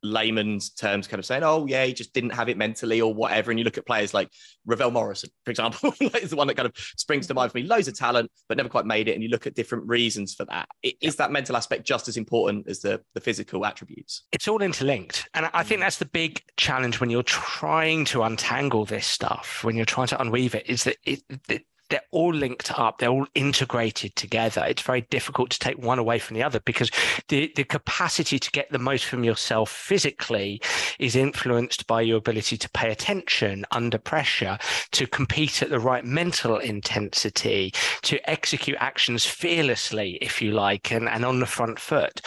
[0.05, 3.51] layman's terms, kind of saying, "Oh, yeah, he just didn't have it mentally or whatever."
[3.51, 4.29] And you look at players like
[4.65, 7.63] Ravel Morrison, for example, is the one that kind of springs to mind for me.
[7.63, 9.13] Loads of talent, but never quite made it.
[9.13, 10.67] And you look at different reasons for that.
[11.01, 14.23] Is that mental aspect just as important as the the physical attributes?
[14.31, 15.83] it's all interlinked and i think mm.
[15.83, 20.17] that's the big challenge when you're trying to untangle this stuff when you're trying to
[20.17, 24.81] unweave it is that it, it they're all linked up they're all integrated together it's
[24.81, 26.89] very difficult to take one away from the other because
[27.27, 30.61] the, the capacity to get the most from yourself physically
[30.99, 34.57] is influenced by your ability to pay attention under pressure
[34.91, 37.71] to compete at the right mental intensity
[38.01, 42.21] to execute actions fearlessly if you like and, and on the front foot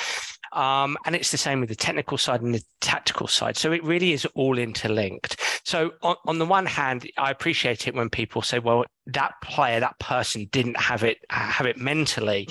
[0.52, 3.56] um, and it's the same with the technical side and the tactical side.
[3.56, 5.40] So it really is all interlinked.
[5.64, 9.80] So on, on the one hand, I appreciate it when people say, well, that player,
[9.80, 12.46] that person didn't have it have it mentally.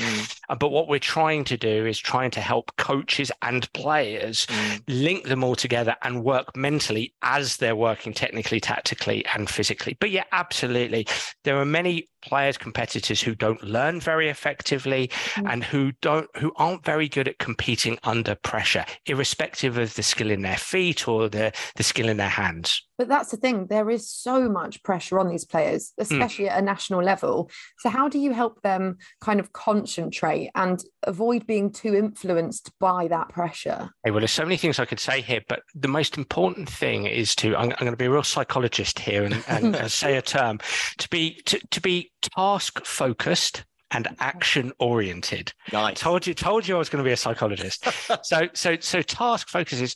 [0.50, 4.48] Uh, But what we're trying to do is trying to help coaches and players
[4.88, 9.96] link them all together and work mentally as they're working technically, tactically, and physically.
[10.00, 11.08] But yeah, absolutely.
[11.44, 15.52] There are many players, competitors who don't learn very effectively Mm.
[15.52, 20.32] and who don't who aren't very good at competing under pressure, irrespective of the skill
[20.32, 22.87] in their feet or the, the skill in their hands.
[22.98, 26.62] But that's the thing, there is so much pressure on these players, especially at a
[26.62, 27.50] national level.
[27.80, 33.08] So, how do you help them kind of concentrate and avoid being too influenced by
[33.10, 33.92] that pressure?
[34.04, 37.06] Hey, well, there's so many things I could say here, but the most important thing
[37.06, 40.18] is to I'm, I'm going to be a real psychologist here and, and uh, say
[40.18, 40.60] a term
[40.98, 45.54] to be to, to be task focused and action oriented.
[45.72, 46.00] Nice.
[46.00, 47.86] Told you, told you I was going to be a psychologist.
[48.24, 49.96] so, so, so task focus is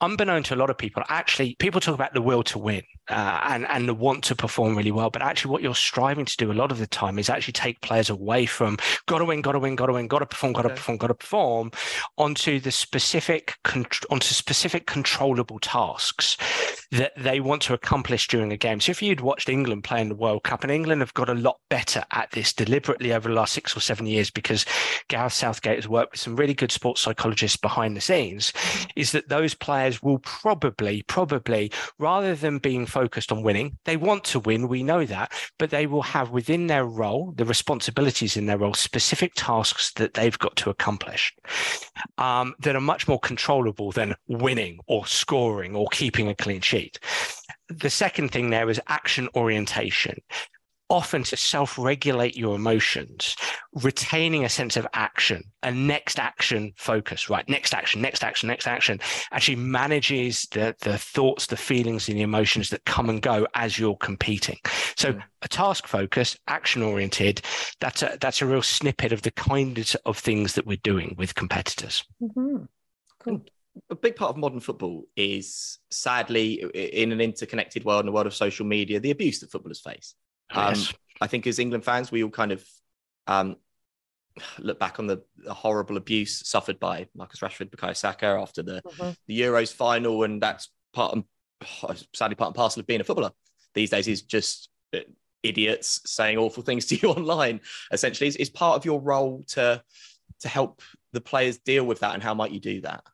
[0.00, 1.02] unbeknown to a lot of people.
[1.08, 4.76] Actually, people talk about the will to win uh, and and the want to perform
[4.76, 7.30] really well, but actually, what you're striving to do a lot of the time is
[7.30, 8.76] actually take players away from
[9.06, 10.74] got to win, got to win, got to win, got to perform, got to Okay.
[10.76, 11.70] perform, got to perform,
[12.18, 13.54] onto the specific
[14.10, 16.36] onto specific controllable tasks
[16.92, 18.80] that they want to accomplish during a game.
[18.80, 21.34] So, if you'd watched England play in the World Cup, and England have got a
[21.34, 24.66] lot better at this deliberately over the last six or seven years because
[25.08, 28.52] Gareth Southgate has worked with some really good sports psychologists behind the scenes,
[28.96, 33.96] is that those players players will probably, probably, rather than being focused on winning, they
[33.96, 38.36] want to win, we know that, but they will have within their role, the responsibilities
[38.36, 41.32] in their role, specific tasks that they've got to accomplish
[42.18, 46.98] um, that are much more controllable than winning or scoring or keeping a clean sheet.
[47.68, 50.20] The second thing there is action orientation
[50.88, 53.36] often to self regulate your emotions,
[53.72, 57.48] retaining a sense of action, a next action focus, right?
[57.48, 59.00] Next action, next action, next action
[59.32, 63.78] actually manages the, the thoughts, the feelings, and the emotions that come and go as
[63.78, 64.58] you're competing.
[64.96, 65.22] So mm.
[65.42, 67.42] a task focus, action oriented,
[67.80, 71.34] that's a, that's a real snippet of the kinds of things that we're doing with
[71.34, 72.04] competitors.
[72.22, 72.64] Mm-hmm.
[73.20, 73.42] Cool
[73.90, 78.26] a big part of modern football is sadly in an interconnected world in a world
[78.26, 80.14] of social media the abuse that footballers face
[80.50, 80.92] um, yes.
[81.20, 82.64] I think as England fans, we all kind of
[83.26, 83.56] um,
[84.58, 88.82] look back on the, the, horrible abuse suffered by Marcus Rashford, Bukayo Saka after the,
[88.82, 89.10] mm-hmm.
[89.26, 91.24] the Euros final, and that's part and
[92.14, 93.32] sadly part and parcel of being a footballer
[93.76, 94.98] these days is just uh,
[95.44, 97.60] idiots saying awful things to you online.
[97.92, 99.80] Essentially, is, is part of your role to
[100.40, 100.82] to help
[101.12, 103.04] the players deal with that, and how might you do that?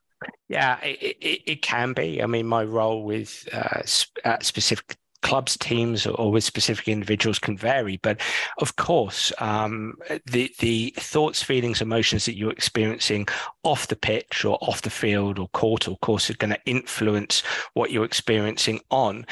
[0.49, 2.22] Yeah, it, it, it can be.
[2.22, 7.39] I mean, my role with uh, sp- uh, specific clubs, teams, or with specific individuals
[7.39, 7.99] can vary.
[8.03, 8.20] But
[8.59, 9.95] of course, um,
[10.27, 13.27] the the thoughts, feelings, emotions that you're experiencing
[13.62, 17.43] off the pitch or off the field or court or course are going to influence
[17.75, 19.25] what you're experiencing on.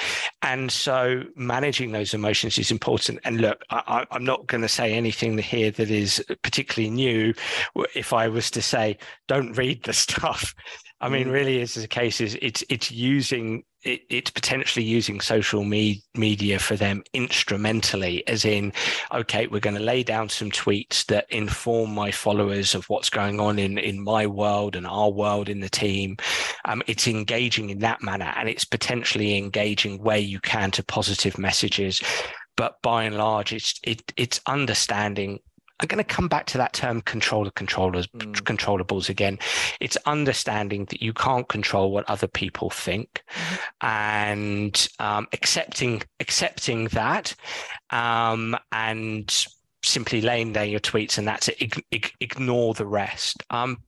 [0.43, 3.21] And so managing those emotions is important.
[3.25, 7.35] And look, I, I'm not going to say anything here that is particularly new.
[7.95, 10.55] If I was to say, don't read the stuff.
[11.01, 11.33] I mean, mm.
[11.33, 16.59] really, is the case is it's it's using it, it's potentially using social me- media
[16.59, 18.73] for them instrumentally, as in,
[19.13, 23.41] okay, we're going to lay down some tweets that inform my followers of what's going
[23.41, 26.17] on in in my world and our world in the team.
[26.65, 31.39] Um, it's engaging in that manner, and it's potentially engaging where you can to positive
[31.39, 32.03] messages.
[32.57, 35.41] But by and large, it's it, it's understanding
[35.81, 38.35] I'm going to come back to that term controller controllers mm.
[38.43, 39.39] controllables again.
[39.81, 43.59] It's understanding that you can't control what other people think, mm.
[43.81, 47.35] and um, accepting accepting that,
[47.91, 49.47] um, and
[49.83, 51.75] simply laying down your tweets and that's it.
[52.21, 53.43] ignore the rest.
[53.51, 53.79] Um,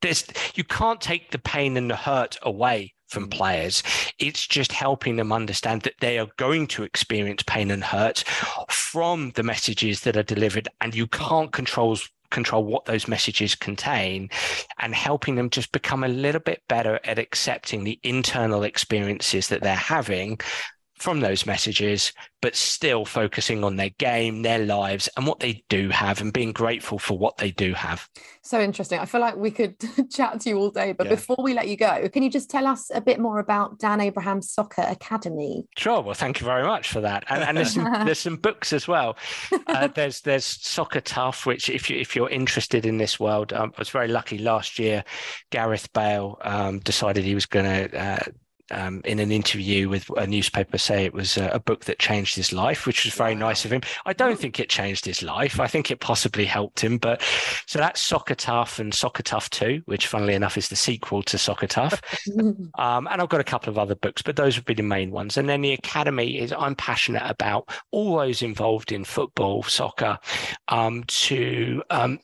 [0.00, 0.24] there's
[0.54, 3.82] you can't take the pain and the hurt away from players.
[4.18, 8.24] It's just helping them understand that they are going to experience pain and hurt
[8.70, 11.98] from the messages that are delivered, and you can't control
[12.30, 14.30] control what those messages contain
[14.78, 19.60] and helping them just become a little bit better at accepting the internal experiences that
[19.60, 20.40] they're having
[21.02, 25.88] from those messages, but still focusing on their game, their lives, and what they do
[25.88, 28.08] have, and being grateful for what they do have.
[28.42, 29.00] So interesting.
[29.00, 29.74] I feel like we could
[30.12, 31.14] chat to you all day, but yeah.
[31.14, 34.00] before we let you go, can you just tell us a bit more about Dan
[34.00, 35.66] Abrahams Soccer Academy?
[35.76, 36.02] Sure.
[36.02, 37.24] Well, thank you very much for that.
[37.28, 39.16] And, and there's, some, there's some books as well.
[39.66, 43.72] Uh, there's there's Soccer Tough, which if you if you're interested in this world, um,
[43.76, 45.04] I was very lucky last year.
[45.50, 48.18] Gareth Bale um, decided he was going to uh,
[48.70, 52.36] um, in an interview with a newspaper say it was a, a, book that changed
[52.36, 53.82] his life, which was very nice of him.
[54.06, 55.60] I don't think it changed his life.
[55.60, 56.98] I think it possibly helped him.
[56.98, 57.22] But
[57.66, 61.38] so that's Soccer Tough and Soccer Tough 2, which funnily enough is the sequel to
[61.38, 62.00] Soccer Tough.
[62.38, 65.10] um, and I've got a couple of other books, but those would be the main
[65.10, 65.36] ones.
[65.36, 70.18] And then the Academy is I'm passionate about all those involved in football, soccer,
[70.68, 72.18] um, to um,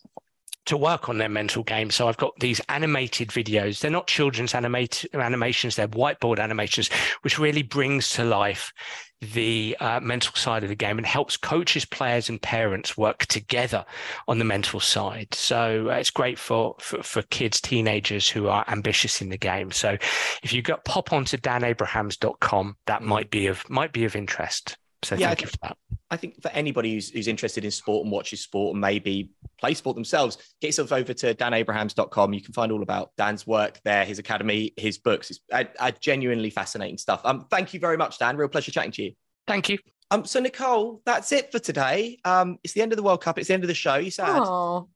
[0.68, 1.90] to work on their mental game.
[1.90, 3.80] So I've got these animated videos.
[3.80, 6.90] They're not children's animate, animations, they're whiteboard animations,
[7.22, 8.72] which really brings to life
[9.20, 13.84] the uh, mental side of the game and helps coaches, players, and parents work together
[14.28, 15.34] on the mental side.
[15.34, 19.72] So uh, it's great for, for, for kids, teenagers who are ambitious in the game.
[19.72, 19.96] So
[20.42, 24.76] if you got pop onto danabrahams.com, that might be of might be of interest.
[25.02, 25.76] So yeah, thank you for that.
[26.10, 29.30] I think for anybody who's, who's interested in sport and watches sport and maybe
[29.60, 32.32] play sport themselves, get yourself over to danabrahams.com.
[32.32, 35.30] You can find all about Dan's work there, his academy, his books.
[35.30, 37.20] It's a, a genuinely fascinating stuff.
[37.24, 38.36] Um, thank you very much, Dan.
[38.36, 39.12] Real pleasure chatting to you.
[39.46, 39.78] Thank you.
[40.10, 42.18] Um, so Nicole, that's it for today.
[42.24, 43.38] Um, it's the end of the World Cup.
[43.38, 43.96] It's the end of the show.
[43.96, 44.40] You sad?
[44.42, 44.88] Oh,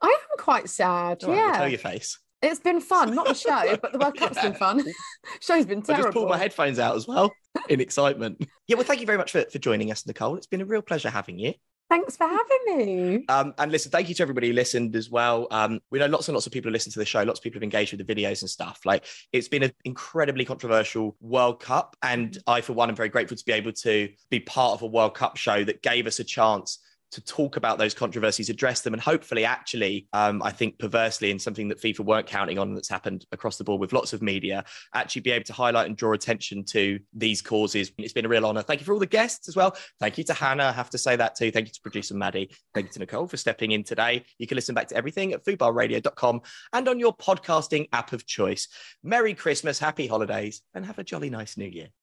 [0.00, 1.22] I am quite sad.
[1.24, 1.58] All yeah.
[1.58, 2.18] Right, your face.
[2.42, 4.50] It's been fun, not the show, but the World Cup's yeah.
[4.50, 4.84] been fun.
[5.40, 6.04] Show's been terrible.
[6.04, 7.32] I just pulled my headphones out as well
[7.68, 8.46] in excitement.
[8.66, 10.36] Yeah, well, thank you very much for, for joining us, Nicole.
[10.36, 11.54] It's been a real pleasure having you.
[11.88, 13.24] Thanks for having me.
[13.28, 15.46] Um, and listen, thank you to everybody who listened as well.
[15.52, 17.22] Um, we know lots and lots of people who listen to the show.
[17.22, 18.80] Lots of people have engaged with the videos and stuff.
[18.84, 23.36] Like it's been an incredibly controversial World Cup, and I, for one, am very grateful
[23.36, 26.24] to be able to be part of a World Cup show that gave us a
[26.24, 26.80] chance
[27.12, 31.40] to talk about those controversies, address them, and hopefully, actually, um, I think perversely, and
[31.40, 34.64] something that FIFA weren't counting on that's happened across the board with lots of media,
[34.94, 37.92] actually be able to highlight and draw attention to these causes.
[37.98, 38.62] It's been a real honor.
[38.62, 39.76] Thank you for all the guests as well.
[40.00, 40.64] Thank you to Hannah.
[40.64, 41.50] I have to say that too.
[41.50, 42.50] Thank you to producer Maddie.
[42.74, 44.24] Thank you to Nicole for stepping in today.
[44.38, 46.40] You can listen back to everything at foodbarradio.com
[46.72, 48.68] and on your podcasting app of choice.
[49.02, 51.88] Merry Christmas, happy holidays, and have a jolly nice new year.